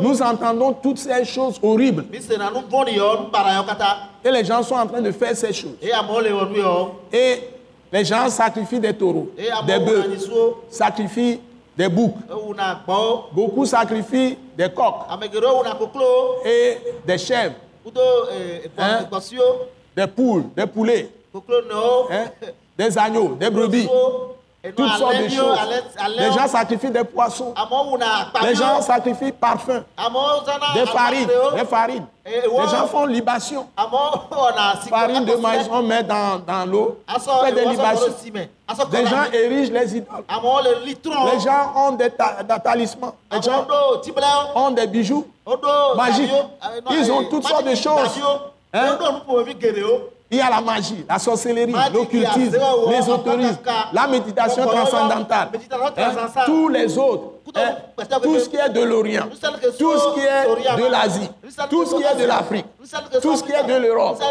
[0.00, 2.06] Nous entendons toutes ces choses horribles.
[4.24, 5.76] Et les gens sont en train de faire ces choses.
[5.82, 7.42] yɔ Et
[7.92, 10.04] les gens sacrifient des taureaux, eye des bœufs,
[10.70, 11.40] sacrifient
[11.76, 15.06] des boucs, gbɔwo beaucoup sacrifient des coqs
[16.44, 17.54] et des chèvres,
[18.78, 18.98] Hein?
[19.02, 19.44] gbɔ- gbɔsiwo
[19.96, 21.08] des poules, des poulets,
[22.10, 22.24] hein,
[22.76, 23.88] des agneaux, des brebis,
[24.74, 25.58] toutes sortes de choses.
[26.16, 27.54] Les gens sacrifient des poissons,
[28.42, 29.84] les gens sacrifient parfums,
[30.74, 32.06] des farines, des farines.
[32.26, 33.66] Les gens font libation.
[34.90, 38.14] Farine de maïs, on met dans, dans l'eau, on fait des libations.
[38.90, 40.24] kɔɖo gens érigent les idoles.
[41.32, 43.14] Les gens ont des, ta- des talismans.
[43.32, 43.66] Les gens
[44.54, 45.26] ont des bijoux.
[45.46, 46.28] woɖo Magique.
[46.30, 48.20] gaviwo, eh, non, Ils ont eh, toutes sortes de choses.
[48.74, 48.98] Hein?
[50.30, 52.58] Il y a la magie, la sorcellerie, l'occultisme,
[52.90, 53.58] l'ésotérisme,
[53.94, 55.48] la méditation transcendantale,
[55.96, 57.76] hein, tous les autres, hein,
[58.22, 59.26] tout ce qui est de l'Orient,
[59.78, 61.30] tout ce qui est de l'Asie,
[61.70, 62.66] tout ce qui est de l'Afrique,
[63.22, 64.22] tout ce qui est de l'Europe,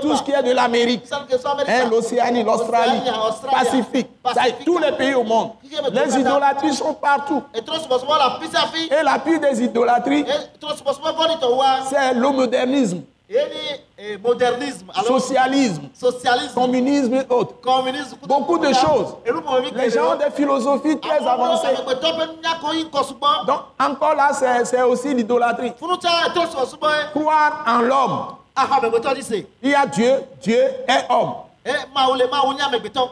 [0.00, 3.02] tout ce qui est de l'Amérique, hein, l'Océanie, l'Australie,
[3.52, 4.08] Pacifique,
[4.64, 5.50] tous les pays au monde.
[5.92, 7.42] Les idolâtries sont partout.
[7.54, 10.24] et trop souvent, souvent, la fille, sa fille, Et la pire des idolâtries,
[11.90, 13.11] c'est le modernisme, eh,
[14.22, 17.60] modernisme, alors, socialisme, socialisme, communisme et autres.
[17.60, 19.16] communisme, Beaucoup de choses.
[19.74, 21.68] Les gens ont des philosophies très avancées.
[23.46, 24.30] Donc, encore là,
[24.64, 25.72] c'est aussi l'idolâtrie.
[27.12, 28.26] Croire en l'homme.
[29.62, 31.34] Il y a Dieu, Dieu est homme.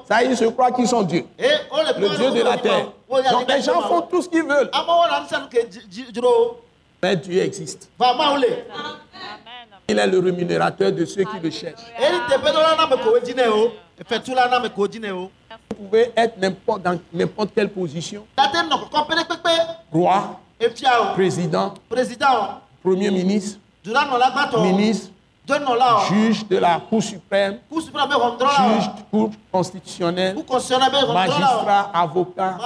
[0.09, 2.87] Ça, ils se croient qu'ils sont Dieu, le Dieu de la terre.
[3.09, 4.71] Donc, les gens font tout ce qu'ils veulent.
[7.03, 7.89] Mais Dieu existe.
[7.99, 8.49] Le.
[9.91, 11.83] Il est le rémunérateur de ceux qui le cherchent.
[15.51, 18.25] Vous pouvez être n'importe dans n'importe quelle position.
[19.93, 20.41] Roi,
[21.15, 23.59] président, Président premier ministre,
[24.63, 25.11] ministre,
[25.49, 26.15] o.
[26.15, 30.37] juge de la Cour suprême, juge de Cour constitutionnelle,
[31.13, 32.59] magistrat, avocat,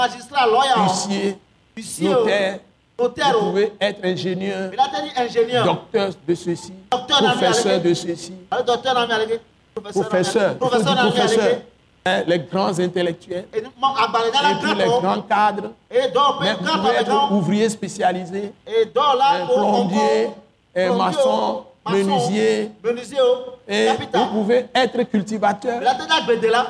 [1.74, 2.58] huissier, notaire.
[2.98, 4.70] Notaire Vous pouvez être ingénieur,
[5.64, 8.94] docteur de ceci, Docteur professeur de ceci, Ale docteur
[9.92, 11.56] professeur, Professeur professeur,
[12.06, 15.00] hein, les grands intellectuels, Et puis les gãtɔ.
[15.00, 15.70] grands cadres.
[15.90, 17.36] Et dɔw Mais ƒe vous gãtɔ pouvez le être gãwo.
[17.36, 20.26] ouvrier spécialisé, Et dɔw la un ko plombier,
[20.76, 23.36] un Plombier maçon, o, maçon, menuisier, Menuisier o.
[23.66, 25.82] et vous pouvez être cultivateur,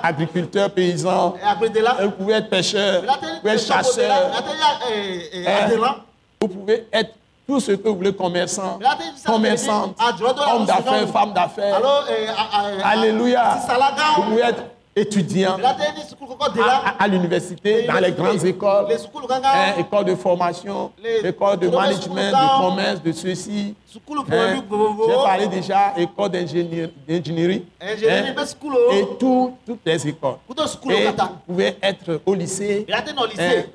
[0.03, 1.35] agriculteur, paysan,
[2.01, 4.31] vous pouvez être pêcheur, vous pouvez être chasseur,
[6.47, 7.15] vous pouvez être
[7.47, 8.79] tout ce que vous voulez, commerçant,
[9.27, 10.13] commerçante, ah,
[10.55, 11.79] homme d'affaires, femme d'affaires.
[12.09, 13.59] Eh, ah, ah, ah, Alléluia.
[13.69, 14.17] gãwo.
[14.17, 14.63] Vous pouvez être
[14.97, 15.59] étudiants à,
[16.67, 21.29] la à- à l'université, dans les grandes écoles, les sukulu hein, écoles de formation, Les-
[21.29, 23.75] écoles de management, de commerce, de ceci.
[24.31, 24.63] hein.
[25.09, 27.65] J'ai parlé déjà école d'ingénierie.
[27.81, 30.37] Ingénierie hein, sukulu et tout- toutes les écoles.
[30.91, 32.87] Et vous pouvez être au lycée,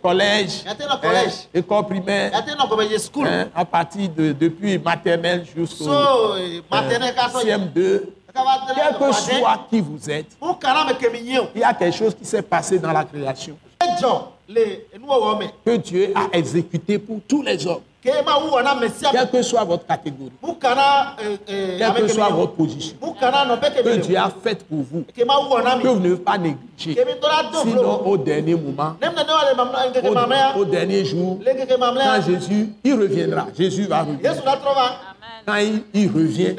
[0.02, 0.64] collège,
[1.54, 2.32] école primaire,
[3.56, 8.02] à partir de depuis maternelle jusqu'au so eh, maternelle ka sɔ yi CM2.
[8.76, 10.38] Quel que soit qui vous êtes,
[11.56, 13.58] il y a quelque chose qui s'est passé dans la création.
[15.66, 21.78] que Dieu a exécuté pour tous les hommes, quelle que soit votre catégorie, eh, eh,
[21.78, 26.16] quelle que soit votre position, que Dieu a fait pour vous, que vous ne devez
[26.18, 26.96] pas négliger.
[27.62, 28.96] Sinon, au dernier moment,
[30.56, 34.32] au, dernier jour, quand Jésus, il reviendra, Jésus va revenir.
[35.46, 36.56] Quand il, il revient,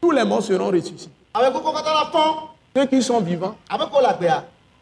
[0.00, 1.10] tous les morts seront ressuscités.
[2.76, 3.56] Ceux qui sont vivants,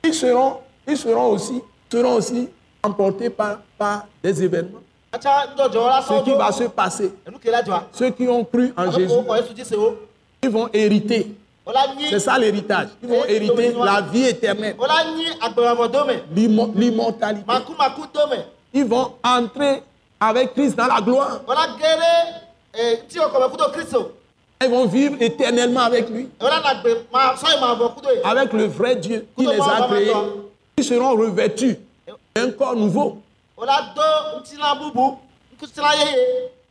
[0.05, 2.48] ils seront, ils seront aussi, seront aussi
[2.83, 4.81] emportés par, par des événements.
[5.14, 7.12] Ce qui va se passer,
[7.92, 9.14] ceux qui ont cru en Jésus,
[10.42, 11.35] ils vont hériter.
[12.11, 12.88] C'est ça l'héritage.
[13.02, 14.76] Ils vont hériter la vie éternelle,
[16.74, 17.44] l'immortalité.
[18.72, 19.83] Ils vont entrer
[20.20, 21.40] avec Christ dans la gloire.
[24.62, 26.29] Ils vont vivre éternellement avec lui,
[28.25, 30.12] avec le vrai Dieu qui les a créés.
[30.79, 31.77] Ils seront revêtus
[32.35, 33.19] d'un corps nouveau,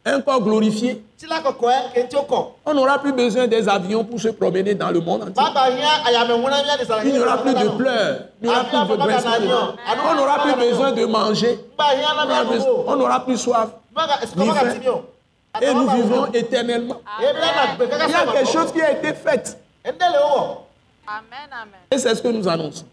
[0.07, 1.03] un corps glorifié.
[1.17, 5.43] kɔ On n'aura plus besoin des avions pour se promener dans le monde entier.
[7.05, 9.75] Il n'y aura plus de pleurs, il n'y aura plus de grincement.
[10.09, 11.59] On n'aura plus besoin de manger.
[12.87, 13.69] On n'aura plus- soif.
[15.61, 17.01] Et nous vivrons éternellement.
[17.19, 19.57] e bila na gbe kaka Il y a quelque chose qui a été fait.
[19.85, 20.57] ende le o wɔ
[21.07, 21.81] Amen, amen.
[21.91, 22.85] Et c'est ce que nous annonçons.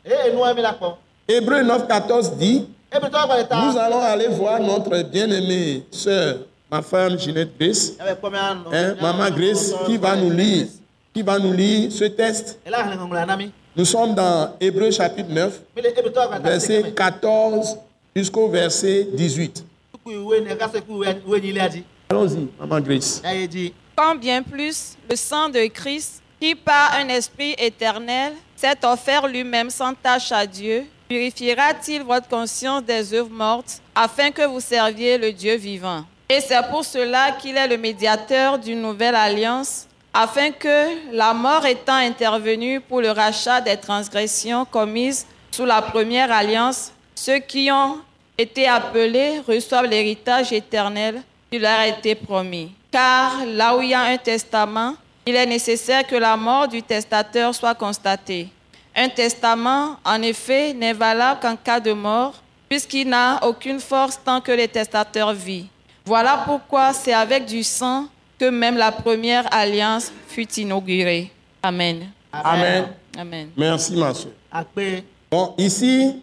[1.26, 6.36] Hébreu 9, 14 dit ta Nous allons aller voir notre bien-aimée sœur,
[6.70, 10.66] ma femme Ginette Grace, nɔ hein, Maman Grace, qui va nous lire,
[11.14, 12.58] qui va nous lire ce texte.
[13.74, 17.78] Nous sommes dans Hébreu chapitre 9, mi le ebi tɔ agbalẽ ta verset seke 14
[18.14, 19.64] jusqu'au verset 18.
[22.12, 23.22] Allons-y, Maman Grace.
[23.96, 29.70] Quand bien plus le sang de Christ, qui par un esprit éternel s'est offert lui-même
[29.70, 35.32] sans tâche à Dieu, purifiera-t-il votre conscience des œuvres mortes afin que vous serviez le
[35.32, 36.04] Dieu vivant?
[36.28, 41.64] Et c'est pour cela qu'il est le médiateur d'une nouvelle alliance, afin que, la mort
[41.64, 48.00] étant intervenue pour le rachat des transgressions commises sous la première alliance, ceux qui ont
[48.36, 51.22] été appelés reçoivent l'héritage éternel
[51.58, 52.72] leur a été promis.
[52.90, 54.94] Car là où il y a un testament,
[55.26, 58.48] il est nécessaire que la mort du testateur soit constatée.
[58.94, 62.34] Un testament, en effet, n'est valable qu'en cas de mort,
[62.68, 65.66] puisqu'il n'a aucune force tant que le testateur vit.
[66.04, 68.06] Voilà pourquoi c'est avec du sang
[68.38, 71.30] que même la première alliance fut inaugurée.
[71.62, 72.08] Amen.
[72.32, 72.88] Amen.
[73.16, 73.50] Amen.
[73.56, 74.32] Merci, ma soeur.
[74.50, 76.22] akpe Bon, ici,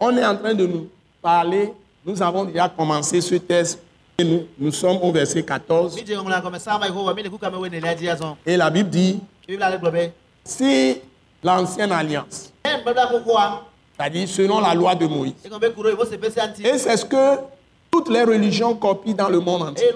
[0.00, 0.88] on est en train de nous
[1.22, 1.72] parler.
[2.04, 3.78] Nous avons déjà commencé ce texte
[4.22, 5.94] et nous, nous sommes au verset 14.
[5.96, 7.94] mi dze ŋɔŋlɔ agɔmɛ sama yi ko wa mi le ku kame we ne lia
[7.94, 9.20] dzi azɔ Et la Bible dit
[10.44, 11.00] si
[11.42, 17.38] l'ancienne alliance, c'est-à-dire selon la loi de Moïse, et c'est ce que
[17.90, 19.92] toutes les religions copient dans le monde entier.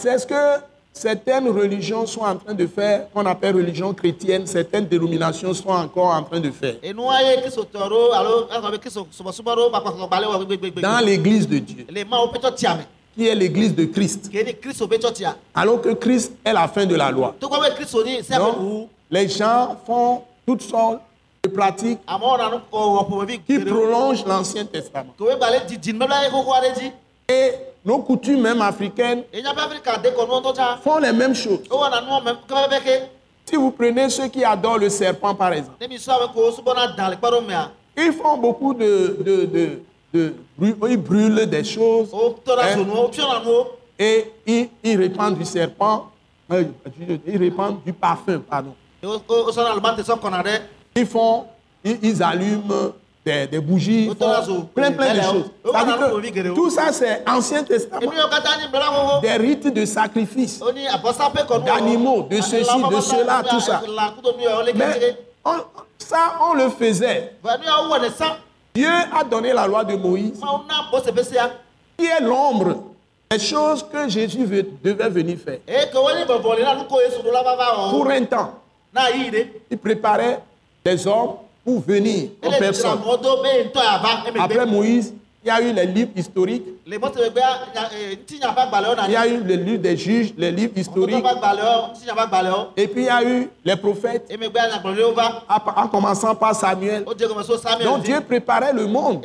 [0.00, 0.60] C'est ce que
[0.92, 6.14] certaines religions sont en train de faire, qu'on appelle religion chrétienne, certaines dénominations sont encore
[6.14, 6.74] en train de faire.
[10.82, 11.86] Dans l'église de Dieu,
[13.14, 14.30] qui est l'église de Christ,
[15.54, 17.34] alors que Christ est la fin de la loi.
[17.40, 17.52] Donc,
[19.10, 21.00] les gens font toutes sortes
[21.44, 21.98] de pratiques
[23.46, 25.12] qui prolongent l'Ancien Testament.
[27.28, 27.52] Et
[27.84, 29.24] nos coutumes même africaines
[30.82, 31.60] font les mêmes choses.
[33.44, 35.76] Si vous prenez ceux qui adorent le serpent, par exemple,
[37.96, 39.18] ils font beaucoup de...
[39.20, 39.80] de,
[40.14, 40.34] de,
[40.88, 42.10] ils brûlent des choses
[42.72, 42.76] Hein?
[43.98, 46.10] et ils, ils répandent du serpent,
[46.52, 46.64] euh,
[47.26, 48.74] ils répandent du parfum, pardon.
[50.94, 51.44] Ils font,
[51.84, 52.92] ils, ils allument
[53.24, 54.08] des, des bougies,
[54.44, 55.50] font plein plein de choses.
[56.32, 58.10] Que tout ça c'est Ancien Testament,
[59.22, 60.60] des rites de sacrifice.
[61.64, 63.80] D'animaux, de ceci, de cela, tout ça.
[64.74, 65.50] Mais on-
[65.98, 67.36] ça, on le faisait.
[68.74, 70.40] Dieu a donné la loi de Moïse,
[71.22, 71.50] sia
[71.96, 72.84] qui est l'ombre?
[73.30, 74.46] Des choses que Jésus
[74.82, 75.58] devait venir faire.
[77.56, 78.54] Va pour un temps.
[79.70, 80.40] Il préparait
[80.84, 82.98] les hommes pour venir en personne.
[84.38, 85.14] Après Moïse,
[85.44, 86.92] il y a eu les livres historiques, il
[89.12, 91.24] y a eu les livres des juges, les livres historiques,
[92.76, 94.26] et puis il y a eu les prophètes,
[95.14, 95.42] va.
[95.48, 97.04] En en commençant par Samuel.
[97.58, 98.20] samuel Donc Dieu?
[98.20, 99.24] Préparait le monde.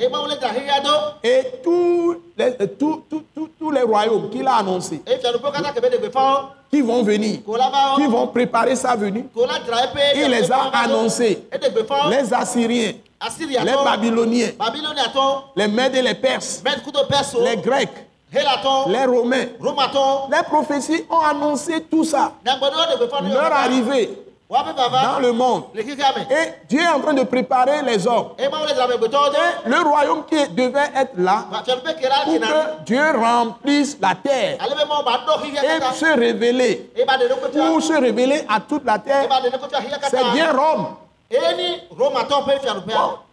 [1.23, 5.01] Et tous les, euh, tous- tous- tous- tous les royaumes qu'il a annoncés,
[6.71, 7.39] qui vont venir,
[7.95, 9.25] qui vont préparer sa venue,
[10.15, 11.43] il les a annoncés.
[12.09, 12.93] Les Assyriens,
[13.49, 14.51] les Babyloniens,
[15.55, 16.63] les Mèdes et les Perses,
[17.43, 19.45] les Grecs, les Romains.
[20.31, 25.63] Les prophéties ont annoncé tout ça, leur arrivée dans le monde.
[25.75, 28.29] Et Dieu est en train de préparer les hommes.
[28.37, 34.57] Et le royaume qui devait être là la pour que Dieu remplisse la terre.
[34.61, 36.91] Et se révéler,
[37.53, 39.27] pour se révéler à toute la terre.
[40.09, 40.87] C'est bien Rome.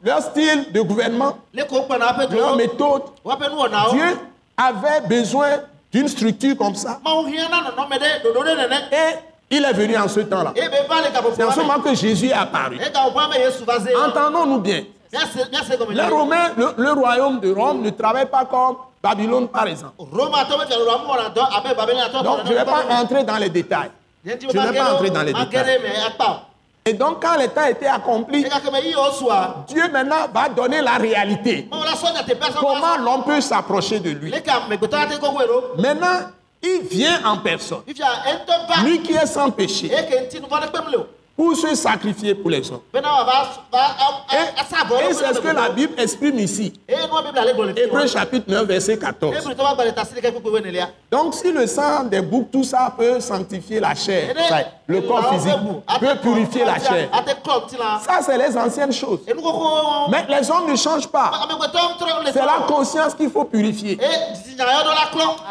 [0.02, 3.02] Leur style de gouvernement, leur méthode.
[3.92, 4.18] Dieu
[4.56, 5.48] avait besoin
[5.92, 6.98] d'une structure comme ça.
[8.92, 10.52] Et il est venu en ce temps-là.
[10.56, 12.78] eye be va le C'est en ce moment que Jésus est apparu.
[14.08, 14.84] Entendons-nous bien.
[15.90, 16.02] Les.
[16.08, 19.92] Romains, le, le royaume de Rome ne travaille pas comme Babylone, par exemple.
[22.24, 23.90] Donc, je ne vais pas entrer dans les détails.
[24.24, 25.80] je ne vais pas entrer dans les détails.
[26.86, 28.44] Et donc, quand le temps était accompli,
[29.18, 31.66] sua Dieu maintenant va donner la réalité.
[31.70, 34.30] Comment l'homme peut s'approcher de lui?
[34.30, 36.28] ɖo Maintenant,
[36.62, 37.80] il vient en personne.
[38.84, 39.90] Lui qui est sans péché,
[41.36, 42.80] pour se sacrifier pour les hommes?
[42.92, 42.98] Et,
[45.14, 46.72] c'est ce que la Bible exprime ici.
[46.88, 49.34] Hébreu chapitre 9, verset 14.
[49.36, 52.92] ebritɔ va gbalẽ tasi ɖeke kpekpe wenelia Donc, si le sang des boucs, tout ça
[52.96, 54.34] peut sanctifier la chair,
[54.86, 55.54] le corps physique,
[56.00, 57.08] peut purifier la chair.
[58.04, 59.20] Ça, c'est les anciennes choses.
[60.08, 61.30] Mais les hommes ne changent pas.
[62.24, 63.98] le C'est la conscience qu'il faut purifier.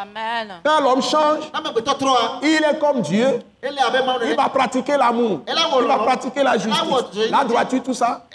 [0.01, 0.53] Amen.
[0.63, 3.39] Quand l'homme change, amegbetɔ trɔa il est comme Dieu.
[3.63, 5.41] Il va pratiquer l'amour.
[5.47, 8.25] Il va pratiquer la justice, la droiture, tout ça.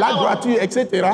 [0.00, 1.10] La droiture, etc.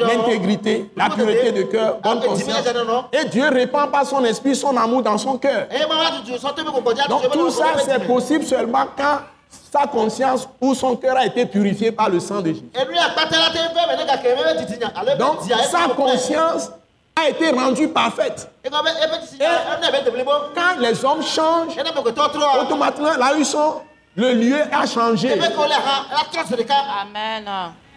[0.00, 2.64] L'intégrité, la pureté de cœur, bonne conscience.
[3.12, 5.68] Et Dieu répand par son esprit son amour dans son cœur.
[5.68, 9.18] kɔkɔdzi Donc tout ça, c'est possible seulement quand
[9.70, 12.70] sa conscience ou son cœur a été purifié par le sang de Jésus.
[15.18, 15.38] Donc
[15.70, 16.70] sa conscience
[17.16, 18.50] a été rendue parfaite.
[20.54, 21.76] Quand les hommes changent,
[22.60, 23.80] automatiquement, là où ils sont,
[24.16, 25.32] le lieu a changé.
[25.32, 25.52] Amen.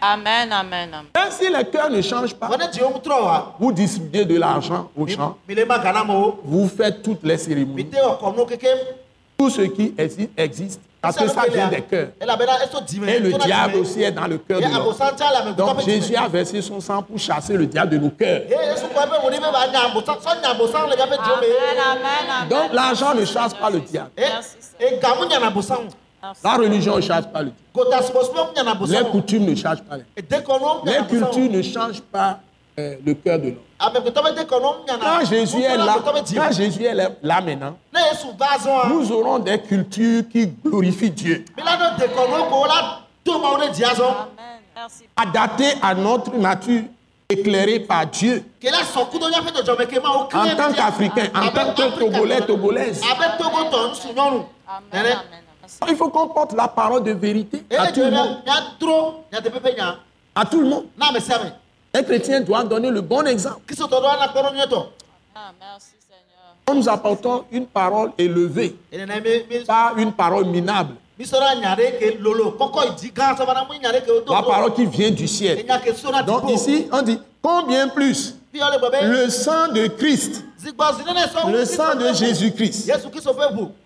[0.00, 0.52] Amen.
[0.52, 0.90] Amen.
[1.14, 5.36] Même si le cœur ne change pas, trɔa vous distribuez de l'argent aux gens,
[6.44, 7.90] vous faites toutes les cérémonies,
[9.36, 10.80] tout ce qui exi- existe,
[11.14, 12.08] parce que ça vient des cœurs.
[13.08, 14.86] Et le diable aussi est dans le cœur de l'homme.
[15.56, 18.42] Donc Jésus a versé son sang pour chasser le diable de nos cœurs.
[22.50, 24.10] Donc l'argent ne chasse pas le diable.
[26.44, 27.54] La religion ne chasse pas le diable.
[28.86, 29.96] Les coutumes ne changent pas.
[30.84, 32.40] les- cultures ne changent pas
[32.78, 33.56] le cœur de l'homme.
[34.86, 40.22] nyana Quand Jésus est là, quand Jésus est là, maintenant, zɔn nous aurons des cultures
[40.30, 41.44] qui glorifient Dieu,
[45.16, 46.82] adaptées à notre nature,
[47.28, 48.44] éclairées par Dieu.
[48.64, 53.02] En tant qu'Africain, en tant que Togolais, Togolaise.
[54.92, 55.80] Merci.
[55.88, 58.38] il faut qu'on porte la parole de vérité à tout le monde.
[58.46, 59.96] nya
[60.34, 60.86] À tout le monde.
[61.94, 63.60] Un chrétien doit donner le bon exemple.
[63.74, 64.86] nyuietɔ
[65.34, 66.56] Ah, merci Seigneur.
[66.66, 68.76] Quand nous apportons une parole élevée,
[69.66, 70.94] pas une parole minable,
[74.28, 75.64] la parole qui vient du ciel.
[76.26, 80.44] Donc ici, on dit, combien plus le sang de Christ,
[81.50, 82.92] le sang de Jésus-Christ,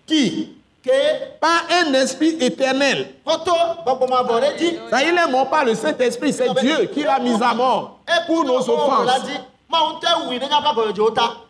[0.06, 3.14] qui, ke par un esprit éternel,
[4.90, 8.44] ça il est mort par le Saint-Esprit, c'est Dieu qui l'a mis à mort pour
[8.44, 9.08] nos offenses,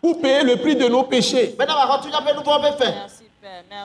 [0.01, 1.55] pour payer le prix de nos péchés.
[1.59, 3.22] Merci.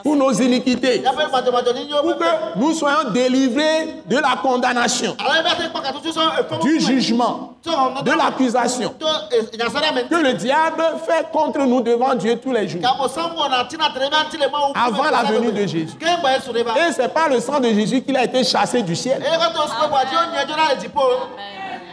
[0.02, 5.16] Pour nos iniquités, pour que nous soyons délivrés de la condamnation,
[6.62, 12.82] du jugement, de l'accusation que le diable fait contre nous devant Dieu tous les jours.
[14.74, 15.96] Avant la venue de Jésus.
[16.00, 19.22] Et c'est par le sang de Jésus qu'il a été chassé du ciel.
[19.24, 19.40] Amen.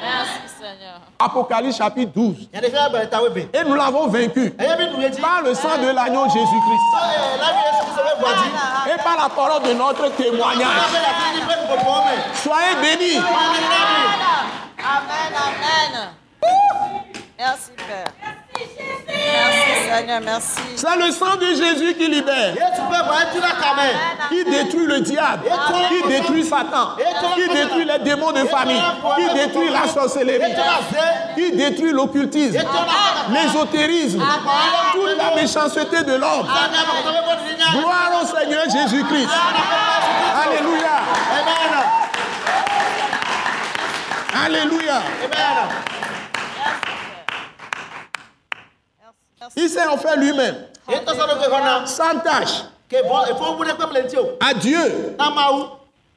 [0.06, 1.02] Merci Seigneur.
[1.20, 2.50] Apocalypse chapitre 12.
[2.54, 4.52] yɛn de fɛn bɛrɛ ta webe Et nous l'avons vaincu
[5.22, 6.86] par le sang de l'agneau Jésus-Christ
[8.26, 10.68] di et par la parole de notre témoignage.
[12.34, 13.18] Soyez bénis.
[14.78, 16.10] Amen, amen.
[17.38, 18.25] Merci Père.
[19.86, 20.60] Merci Seigneur, merci.
[20.76, 22.54] C'est le sang de Jésus qui libère,
[24.30, 25.44] qui détruit le diable,
[25.92, 26.96] qui détruit Satan,
[27.36, 28.82] qui détruit les démons de famille,
[29.18, 30.54] qui détruit la sorcellerie,
[31.36, 32.60] qui détruit l'occultisme,
[33.32, 34.24] l'ésotérisme,
[34.94, 36.48] toute la méchanceté de l'homme.
[37.74, 39.30] Gloire au Seigneur Jésus-Christ.
[40.44, 40.96] Alléluia.
[41.32, 41.84] amen.
[44.46, 44.96] Alléluia.
[44.96, 45.95] amen
[49.56, 50.56] Il s'est offert lui-même,
[51.86, 52.64] sans tâche,
[54.40, 55.16] à Dieu.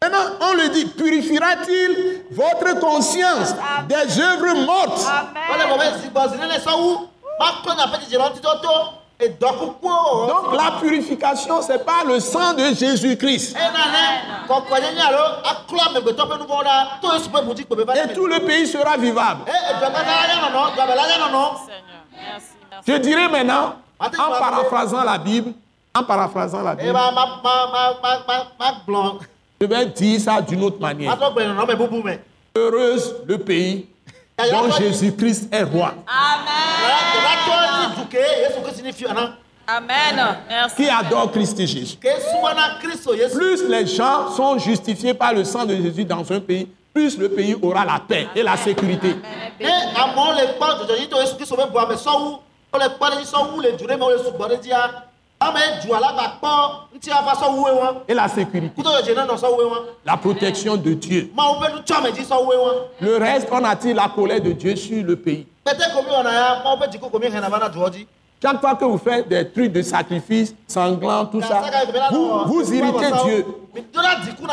[0.00, 3.54] Maintenant, on le dit, purifiera-t-il votre conscience
[3.88, 5.04] des œuvres mortes?
[10.28, 13.56] Donc la purification, c'est par le sang de Jésus-Christ.
[17.82, 19.40] va Et tout le pays sera vivable.
[19.48, 19.50] e
[21.66, 22.57] Seigneur, merci, merci.
[22.86, 25.52] Je dirais maintenant, en paraphrasant la Bible,
[25.94, 26.98] en paraphrasant la e Bible,
[29.60, 31.16] je vais dire ça d'une autre ma manière.
[32.56, 33.86] Heureuse le pays
[34.50, 36.78] dont Jésus-Christ est roi, Amen.
[38.92, 39.34] fiana
[39.70, 40.38] Amen.
[40.48, 40.76] Merci.
[40.76, 41.98] qui adore Christ Jésus.
[42.80, 46.66] kristu yesu Plus les gens sont justifiés par le sang de Jésus dans un pays,
[46.94, 49.14] plus le pays aura la paix et la sécurité.
[52.72, 55.04] Wole kpɔ ɖe dzi sɔwu le du ɖe me wole sugbɔ ɖe dzia
[55.40, 56.50] ame dua la gba kpɔ
[56.94, 60.76] ŋuti ava sɔwuwe wɔn Et la sécurité, kudo dzodzi ne nɔ sɔwuwe wɔn la protection
[60.76, 61.30] de Dieu.
[61.34, 65.04] mawu ƒe nutsɔme dzi sɔwuwe wɔn Le reste, on attire la colère de Dieu sur
[65.04, 65.46] le pays.
[65.64, 68.06] pete komi wɔna ya mawu ƒe dziko komi hɛnɛ va na duɔ dzi
[68.40, 71.60] Chaque fois que vous faites des trucs de sacrifice, sanglants, tout ça,
[72.12, 73.46] vous, vous irritez Dieu.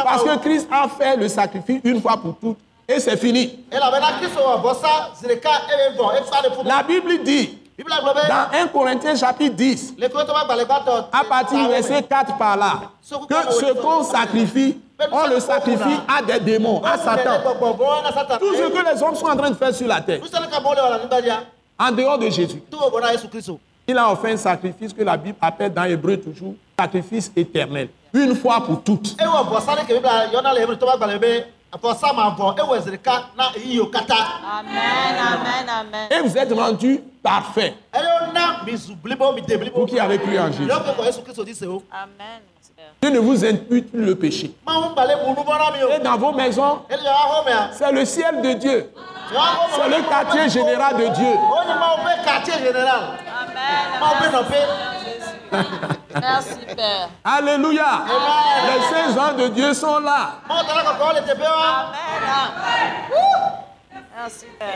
[0.03, 2.57] Parce que Christ a fait le sacrifice une fois pour toutes
[2.87, 3.59] et c'est fini.
[6.63, 11.57] La Bible dit, dans 1 Corinthiens chapitre 10, le koto ƒe agbalẽ gbãtɔ à partir
[11.59, 12.91] du verset 4 par là,
[13.29, 14.77] que ce qu'on sacrifie,
[15.11, 17.41] on le sacrifie à des démons, à Satan.
[18.39, 20.21] Tout ce que les hommes sont en train de faire sur la terre,
[21.77, 22.61] en dehors de Jésus.
[23.87, 28.35] Il a offert un sacrifice que la Bible appelle dans Hébreu toujours sacrifice éternel, une
[28.35, 29.15] fois pour toutes.
[33.35, 33.51] Ma
[33.91, 34.15] katã
[34.59, 36.07] Amen, amen, amen.
[36.11, 36.51] Et vous êtes
[39.47, 40.69] de blibo vous qui avez cru en Jésus.
[41.91, 42.41] Amen.
[43.01, 44.51] Dieu ne vous impute plus le péché.
[45.95, 46.79] Et dans vos maisons,
[47.45, 48.89] mea c'est le ciel de Dieu.
[49.75, 51.33] C'est le quartier général de Dieu.
[51.33, 53.01] o ni mawu ƒe quartier général
[53.41, 55.14] Amen.
[56.21, 57.09] Merci Père.
[57.23, 58.03] Alléluia.
[58.67, 60.35] Les saints gens de Dieu sont là.
[62.17, 62.93] Amen.
[63.11, 63.97] Ouh.
[64.17, 64.75] Merci Père.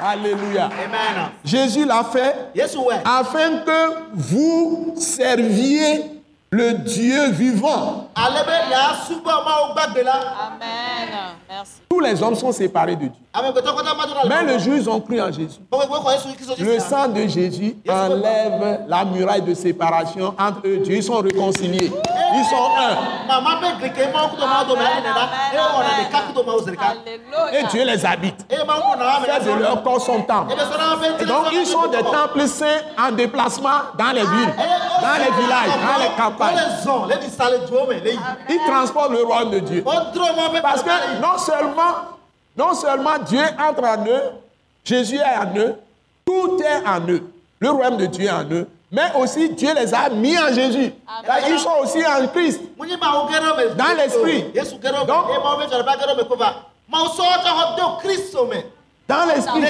[0.00, 0.66] Alléluia.
[0.66, 2.50] amen Jésus l'a fait
[3.04, 8.08] afin que vous serviez le Dieu vivant.
[10.02, 10.97] la Amen.
[11.48, 11.72] Merci.
[11.88, 13.22] Tous les hommes sont séparés de Dieu.
[14.28, 15.58] Mais le les juifs ont cru en Jésus.
[16.58, 20.78] Le sang de Jésus enlève la muraille de séparation entre eux.
[20.78, 21.92] Dieu, ils sont réconciliés.
[22.34, 22.96] Ils sont un.
[27.52, 27.62] Et.
[27.70, 28.46] Dieu les habite.
[28.48, 28.56] Fait
[29.44, 30.54] de leur corps son temple.
[31.20, 34.54] Et donc, ils sont des temples saints en déplacement dans les villes,
[35.00, 36.56] dans les villages, dans les campagnes.
[38.04, 38.18] yi
[38.48, 39.84] Ils transportent le royaume de Dieu.
[39.84, 40.90] Parce que
[41.20, 41.94] non seulement,
[42.56, 44.22] non seulement Dieu entre en eux,
[44.84, 45.74] Jésus est en eux,
[46.24, 47.22] tout est en eux.
[47.60, 48.66] Le royaume de Dieu est en eux.
[48.90, 50.92] Mais aussi, Dieu les a mis en Jésus.
[51.26, 52.60] Là, Ils sont aussi en Christ.
[53.76, 54.44] Dans l'esprit.
[55.06, 55.26] Donc-
[59.06, 59.60] Dans l'esprit.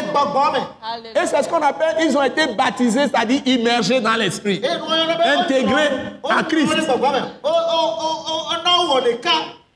[1.17, 4.61] Et c'est ce qu'on appelle, ils ont été baptisés, c'est-à-dire immergés dans l'esprit.
[4.65, 5.89] eye nuwo yɔna be Intégré
[6.23, 6.73] o- en o- Christ.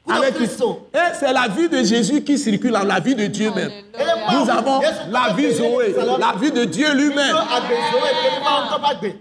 [0.08, 0.48] Avec Et
[1.18, 3.70] c'est la vie de Jésus qui circule en la vie de Dieu même.
[4.32, 4.80] Nous avons
[5.10, 7.36] la vie Zoé, la vie de Dieu lui-même.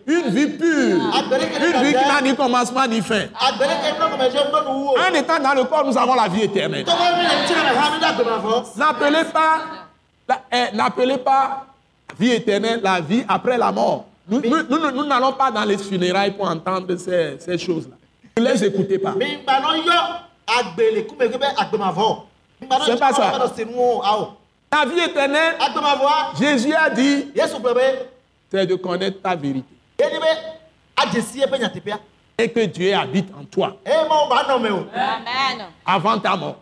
[0.07, 0.97] Une vie pure.
[0.97, 3.25] Une vie qui n'a ni commencement ni fin.
[3.39, 6.85] En étant dans le corps, nous avons la vie éternelle.
[8.77, 9.59] N'appelez pas,
[10.51, 11.65] eh, n'appelez pas
[12.19, 14.05] vie éternelle la vie après la mort.
[14.27, 17.95] Nous n'allons pas dans les funérailles pour entendre ces, ces choses-là.
[18.37, 19.13] Ne les écoutez pas.
[22.85, 23.31] C'est pas ça.
[24.73, 25.55] La vie éternelle,
[26.39, 27.27] Jésus a dit,
[28.49, 29.67] c'est de connaître ta vérité.
[32.37, 35.67] Et que Dieu habite en toi o Amen.
[35.85, 36.55] avant ta mort.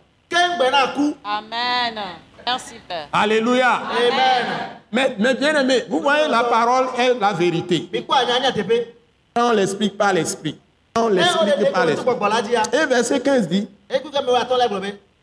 [1.24, 2.00] Amen.
[2.46, 3.08] Merci, Père.
[3.12, 3.74] Alléluia.
[3.74, 4.46] amen
[4.92, 7.88] Mais, mais bien aimé, vous voyez, la parole est la vérité.
[7.92, 8.86] nyateƒe
[9.34, 10.58] Quand on l'explique par l'esprit.
[11.02, 12.14] On l'explique par l'esprit.
[12.44, 13.68] dzia Et verset 15 dit,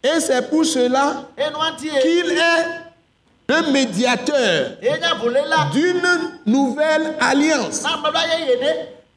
[0.03, 1.23] et c'est pour cela
[2.01, 2.87] qu'il est
[3.49, 4.71] le médiateur
[5.71, 6.07] d'une
[6.45, 7.83] nouvelle alliance,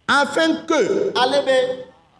[0.06, 1.12] afin que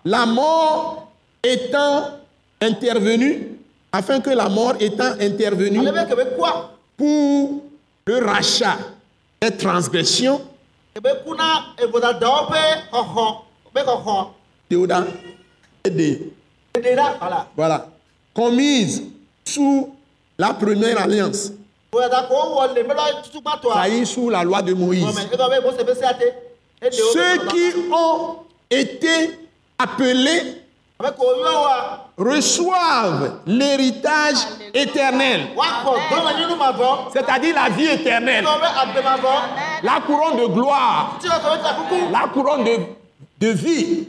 [0.04, 1.08] la mort
[1.42, 2.18] étant
[2.60, 3.58] intervenue,
[3.92, 5.80] afin que la mort étant intervenue
[6.96, 7.62] pour
[8.06, 8.76] le rachat
[9.40, 10.40] des transgressions,
[14.68, 15.04] Théoda,
[15.84, 17.86] ɖa wala voilà,
[18.34, 19.02] commises
[19.44, 19.94] sous
[20.38, 21.50] la première alliance,
[21.92, 25.04] c'est-à-dire sous la loi de Moïse.
[25.04, 25.72] eɖewo
[27.12, 28.36] Ceux qui ont
[28.70, 29.38] été
[29.78, 30.56] appelés
[32.18, 34.36] reçoivent l'héritage
[34.74, 35.48] éternel,
[37.12, 38.44] c'est-à-dire la vie éternelle,
[39.82, 41.18] la couronne de gloire,
[42.12, 42.99] la couronne de,
[43.40, 44.06] de vie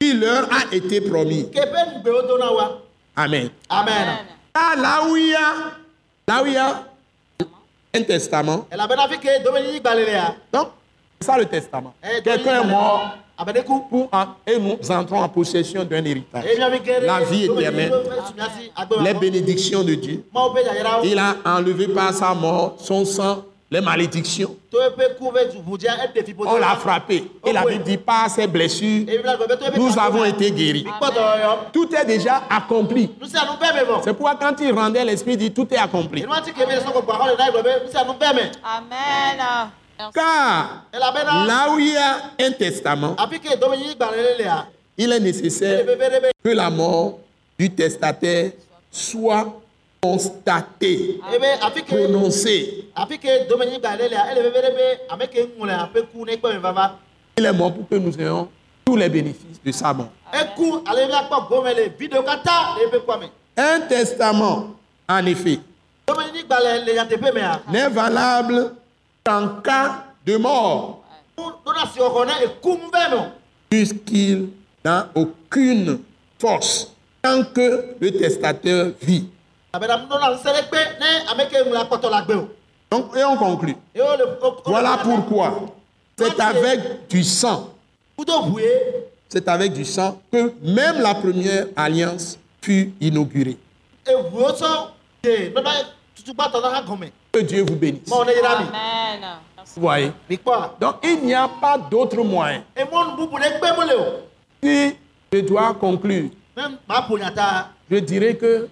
[0.00, 1.48] qui leur a été promis.
[3.16, 3.50] Amen.
[3.68, 4.08] amen
[4.54, 5.52] Ah, là où il y a,
[6.26, 6.84] là où il y a
[7.94, 8.66] un testament,
[10.52, 10.68] donc
[11.20, 11.92] c'est ça le testament.
[12.02, 13.14] Eh, Quelqu'un est mort
[13.46, 16.44] ne ku pour en- et nous entrons en possession d'un héritage.
[16.44, 17.92] ke La vie éternelle,
[19.02, 20.24] les bénédictions de Dieu.
[21.04, 24.56] Il a enlevé par sa mort son sang, les malédictions.
[26.38, 27.30] On l'a frappé.
[27.46, 29.06] Et la Bible dit par ses blessures,
[29.76, 30.86] nous avons été guéris.
[31.72, 33.10] Tout est déjà accompli.
[34.02, 36.24] C'est pourquoi quand il rendait l'esprit, il dit tout est accompli.
[38.64, 39.70] Amen.
[40.14, 43.16] Car là où il y a un testament,
[44.38, 44.66] lea
[44.96, 45.84] il est nécessaire
[46.42, 47.18] que la mort
[47.58, 48.52] du testataire
[48.90, 49.59] soit
[56.48, 56.98] me vava.
[57.36, 58.48] Il est mort pour que nous ayons
[58.84, 60.08] tous les bénéfices de sa mort.
[63.56, 64.70] Un testament,
[65.08, 65.58] en effet,
[67.68, 68.74] n'est valable
[69.24, 71.04] qu'en cas de mort,
[73.68, 74.48] puisqu'il
[74.84, 76.00] n'a aucune
[76.38, 79.28] force tant que le testateur vit.
[82.90, 83.76] Donc, et on conclut.
[84.66, 85.66] Voilà pourquoi.
[86.18, 87.70] C'est avec du sang,
[89.28, 93.56] c'est avec du sang que même la première alliance fut inaugurée.
[97.32, 98.12] Que Dieu vous bénisse.
[98.12, 99.38] Amen.
[99.76, 100.12] Vous voyez?
[100.80, 102.64] Donc, il n'y a pas d'autre moyen.
[104.62, 104.96] Si
[105.32, 106.28] je dois conclure,
[107.90, 108.68] je dirais que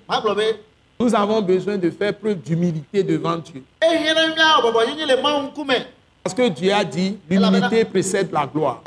[1.00, 3.62] nous avons besoin de faire preuve d'humilité devant Dieu.
[6.24, 8.82] Parce que Dieu a dit, l'humilité précède la gloire.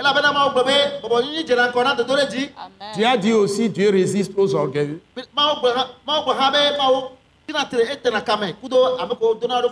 [2.57, 2.93] Amen.
[2.95, 5.01] Dieu a dit aussi, Dieu résiste aux orgueilleux.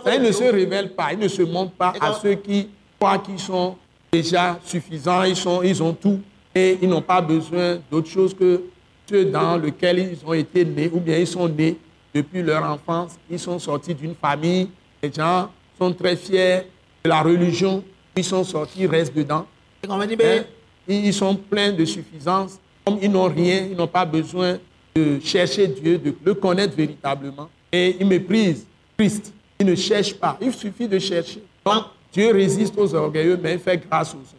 [0.04, 2.68] Ça, il ne se révèle pas, il ne se montre pas à ceux qui
[2.98, 3.76] croient qu'ils sont
[4.12, 6.20] déjà suffisants, ils, sont, ils ont tout
[6.54, 8.62] et ils n'ont pas besoin d'autre chose que
[9.08, 11.78] ceux dans lesquels ils ont été nés ou bien ils sont nés
[12.14, 14.68] depuis leur enfance, ils sont sortis d'une famille,
[15.02, 16.66] les gens sont très fiers
[17.04, 17.82] de la religion,
[18.16, 19.46] ils sont sortis, ils restent dedans.
[19.88, 20.06] Hein?
[20.16, 20.44] be
[20.88, 22.58] Ils ils sont pleins de suffisance.
[22.84, 24.58] Comme ils n'ont rien, ils n'ont pas besoin
[24.94, 27.48] de chercher Dieu, de le connaître véritablement.
[27.72, 28.66] Et ils méprisent
[28.98, 29.32] Christ.
[29.58, 30.36] Ils ne cherchent pas.
[30.40, 31.42] Il suffit de chercher.
[31.64, 34.34] Donc, Dieu résiste aux orgueilleux, mais il fait grâce aux autres.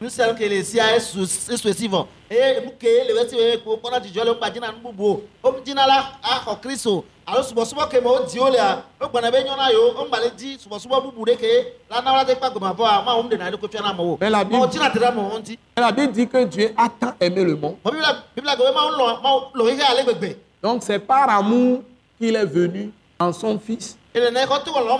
[0.00, 3.58] Nu sia nu ke le sia esu esu esi vɔ eye nu ke le wesi
[3.64, 7.42] ko kpɔna dzidzɔ le ŋgba dzina nu bubu o wo dzina la axɔ kristu alo
[7.42, 10.58] subɔsubɔ ke me wodi wo lea wo gbɔna be nyɔna yiwo wo ŋgba le dzi
[10.58, 14.44] subɔsubɔ bubu ɖe ke la na wo la de kpa ɖena ɖe amewo Mais la
[14.44, 17.14] Bible- mawu dzina te ɖe amewo ŋuti Mais la Bible dit que Dieu a tant
[17.20, 17.76] aimé le monde.
[17.84, 21.82] mɔ lɔ lɔ ale gbegbe Donc, c'est par amour
[22.18, 22.90] qu'il est venu
[23.20, 23.96] en son Fils.
[24.14, 24.98] ele ne kɔ to wɔ lɔ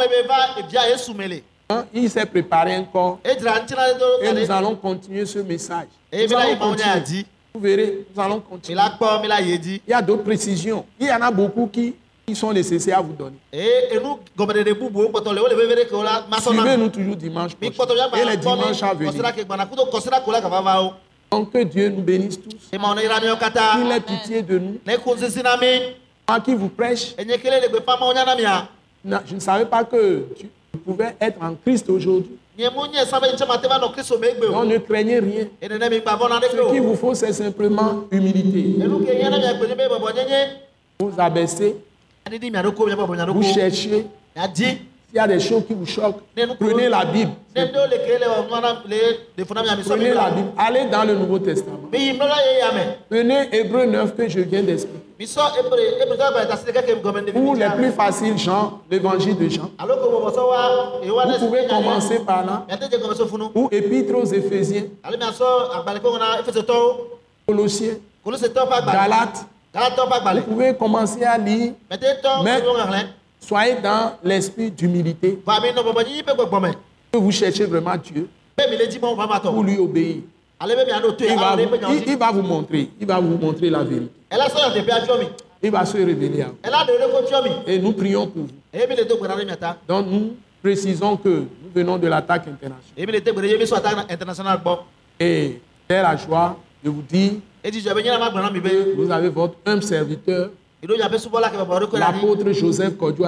[1.93, 5.89] Il s'est préparé un corps et nous allons continuer ce message.
[6.12, 7.27] Nous allons continuer.
[7.55, 8.79] Vous verrez, nous allons continuer.
[9.64, 10.85] Il y a d'autres précisions.
[10.99, 11.95] Il y en a beaucoup qui
[12.29, 13.39] qui sont nécessaires à vous donner.
[16.41, 17.73] Suivez-nous toujours dimanche prochain.
[18.16, 19.14] Et les dimanches à venir.
[21.31, 22.69] Donc que Dieu nous bénisse tous.
[22.71, 24.79] Qu'il ait pitié de nous.
[26.29, 27.25] Moi qui vous prêche, je
[29.35, 32.37] ne savais pas que tu pouvais être en Christ aujourd'hui.
[32.59, 32.75] Donc
[34.66, 35.47] ne craignez rien.
[35.62, 38.75] Ce qu'il vous faut, c'est simplement humilité.
[40.99, 41.77] Vous abaissez,
[43.33, 44.07] vous cherchez.
[45.09, 46.21] S'il y a des choses qui vous choquent,
[46.61, 47.33] prenez la Bible.
[49.89, 50.49] Prenez la Bible.
[50.59, 51.89] Allez dans le Nouveau Testament.
[53.11, 54.99] Prenez Hébreu 9 que je viens d'expliquer.
[57.33, 59.71] ɖevi les plus faciles, Jean, l'évangile de Jean.
[61.41, 62.67] Vous pouvez commencer par là.
[63.55, 64.85] Ou Épître aux Éphésiens,
[67.47, 67.97] Colossiens,
[68.93, 69.47] Galates.
[70.45, 71.73] Vous pouvez commencer à lire.
[73.41, 75.39] Soyez dans l'esprit d'humilité.
[77.11, 78.28] Que vous cherchez vraiment Dieu
[79.43, 80.16] pour lui obéir.
[80.61, 80.66] Il
[81.39, 82.91] va, vous, ƒe nyawo il, il dzi va vous montrer.
[83.01, 84.11] Il va vous montrer la vérité.
[85.62, 86.57] Il va se révéler à vous.
[87.66, 88.51] Et nous prions pour vous.
[89.86, 93.01] Donc nous précisons que nous venons de l'attaque internationale.
[95.20, 97.32] Et c'est la joie de vous dire
[97.62, 100.51] que vous avez votre humble serviteur,
[100.83, 103.24] l'apôtre Joseph aujourd'hui.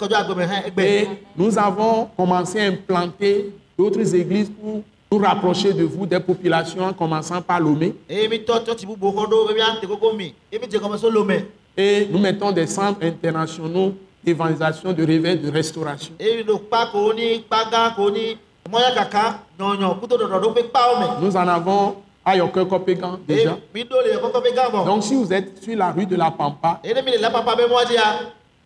[0.00, 4.82] kɔjɔ agbeme hã egbe Et nous avons commencé à implanter d'autres églises pour
[5.12, 7.94] nous rapprocher de vous, des populations, en commençant par Lomé.
[11.76, 16.14] Et nous mettons des centres internationaux d'évangélisation, de réveil, de restauration.
[21.20, 21.96] Nous en avons
[23.26, 23.58] déjà.
[24.54, 26.80] gã vɔ Donc si vous êtes sur la rue de la Pampa,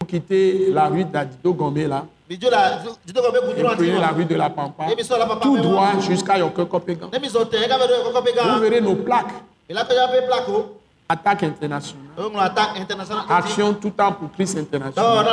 [0.01, 5.39] vous quittez la rue d'Adido Gomé là, et prenez la rue de la Pampa, papa
[5.43, 7.09] tout droit jusqu'à Yoke Kopégan.
[7.13, 9.35] ne mi zɔ tɛ eka be ɖo kɔkɔ be Vous verrez nos plaques,
[9.69, 10.75] plako
[11.09, 15.27] attaque internationale, action tout temps pour Christ international.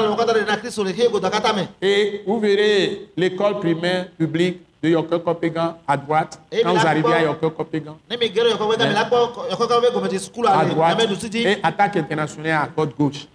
[1.82, 7.21] Et vous verrez l'école primaire publique de Yoke Kopégan à droite, quand vous arrivez à
[7.23, 7.97] Yoke Kopégan,
[10.47, 11.01] à droite,
[11.33, 13.27] et attaque internationale à votre gauche.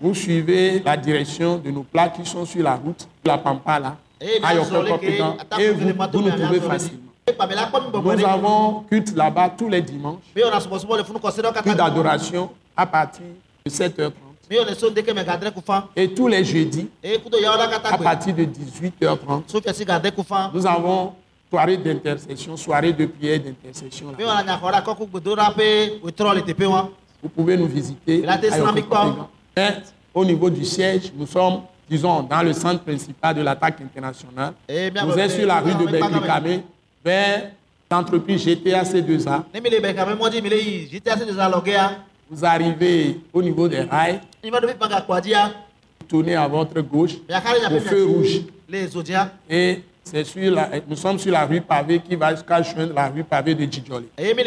[0.00, 3.96] Vous suivez la direction de nos plaques qui sont sur la route, la Pampa là,
[4.42, 6.98] à ke Kopégan, et vous, vous nous trouvez facilement.
[8.04, 13.22] Nous avons culte là-bas tous les dimanches, culte d'adoration à partir
[13.64, 14.10] de 7h30.
[15.96, 16.88] Et tous les jeudis,
[17.84, 19.42] à partir de 18h30,
[20.54, 21.12] nous avons
[21.50, 24.12] soirée d'intercession, soirée de prière d'intercession.
[27.22, 28.22] Vous pouvez nous visiter
[29.56, 29.76] Mais,
[30.14, 34.54] au niveau du siège, nous sommes, disons, dans le centre principal de l'attaque internationale.
[35.04, 36.62] Vous êtes sur la rue de Berkame,
[37.04, 37.50] vers
[37.90, 39.42] l'entreprise GTAC2A.
[42.32, 44.18] Vous arrivez au niveau des rails,
[46.08, 48.40] tournez à votre gauche, au nyaƒe feu rouge.
[48.70, 48.88] le
[49.50, 53.08] Et c'est sur la, nous sommes sur la rue pavée qui va jusqu'à joindre la
[53.08, 54.06] rue pavée de Djidjoli.
[54.18, 54.44] le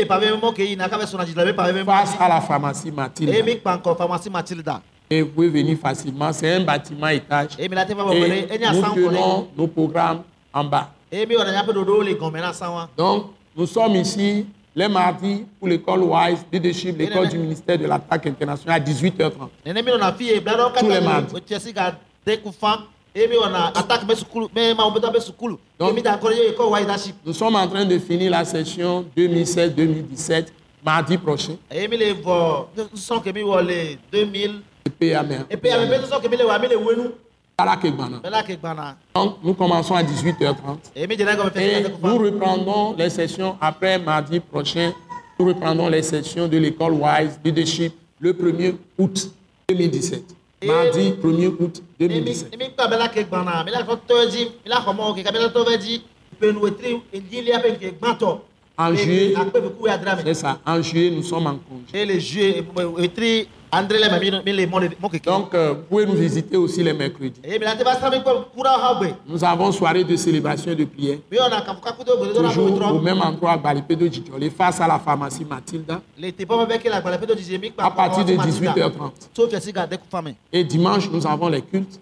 [1.78, 6.34] le Face à la pharmacie matilda Et vous pouvez venir facilement.
[6.34, 7.52] C'est un bâtiment étage.
[7.60, 10.90] Et le nous le tenons nos programmes en bas.
[11.12, 13.26] le Donc,
[13.56, 18.82] nous sommes ici les mardis pour l'école WISE, leadership, l'école du ministère de l'attaque internationale
[18.82, 19.50] à 18h30.
[19.66, 21.34] nene mi nɔna fi ye bla ɖewo Tous les mardis.
[26.70, 27.16] wa leadership.
[27.26, 30.48] Nous sommes en train de finir la session 2016-2017,
[30.84, 31.88] mardi prochain, eye
[37.58, 38.20] mi le vɔ sɔn ke mi wɔ le 2000 le PAMR.
[38.20, 38.22] epe ame be sɔn ke mi le wɔ mi le wenu Parakegbana.
[38.22, 40.80] bela ke gbana Donc, nous commençons à 18h30.
[40.96, 44.94] eye mi dze na gɔme fiasi Et gade nous reprendrons les sessions après mardi prochain.
[45.40, 49.30] Nous reprendrons les sessions de l'école WISE Leadership le 1er août
[49.70, 50.36] 2017.
[50.62, 52.54] Et- Mardi 1er août eye mi 2017.
[52.54, 55.16] eye mi kpa bela ke gbana mi la fɔ tɔ dzi mi la xɔ mɔ
[55.16, 56.02] keka mi la tɔ bɛ dzi
[56.40, 58.40] penu wetri edzilia pe nke gbãtɔ
[58.78, 59.34] En juillet,
[60.26, 60.60] c'est ça.
[60.68, 61.88] En juillet, nous sommes en congé.
[65.26, 67.42] Donc, euh, vous pouvez nous visiter aussi les mercredis.
[67.42, 74.06] gbe Nous avons soirée de célébration et de prière, toujours au même endroit à Balipédo
[74.08, 76.02] Djidjolé, face à la pharmacie Mathilda,
[77.78, 79.12] à partir de 18h30.
[79.34, 82.00] tso fiasi gade kufa me Et dimanche, nous avons les cultes,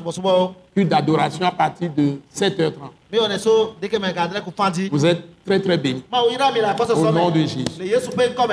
[0.00, 2.90] subɔsubɔ culte d'adoration à partir de 7h30.
[3.12, 6.04] mi wɔ ne so deke mɛ gadrɛ ko fanti Vous êtes très très bénis.
[6.12, 7.64] Au nom de Jésus.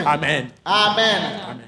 [0.05, 0.49] amen.
[0.65, 1.67] Amen.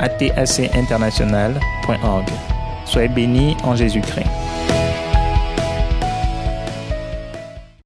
[0.00, 2.26] atacinternational.org.
[2.84, 4.28] Soyez bénis en Jésus-Christ.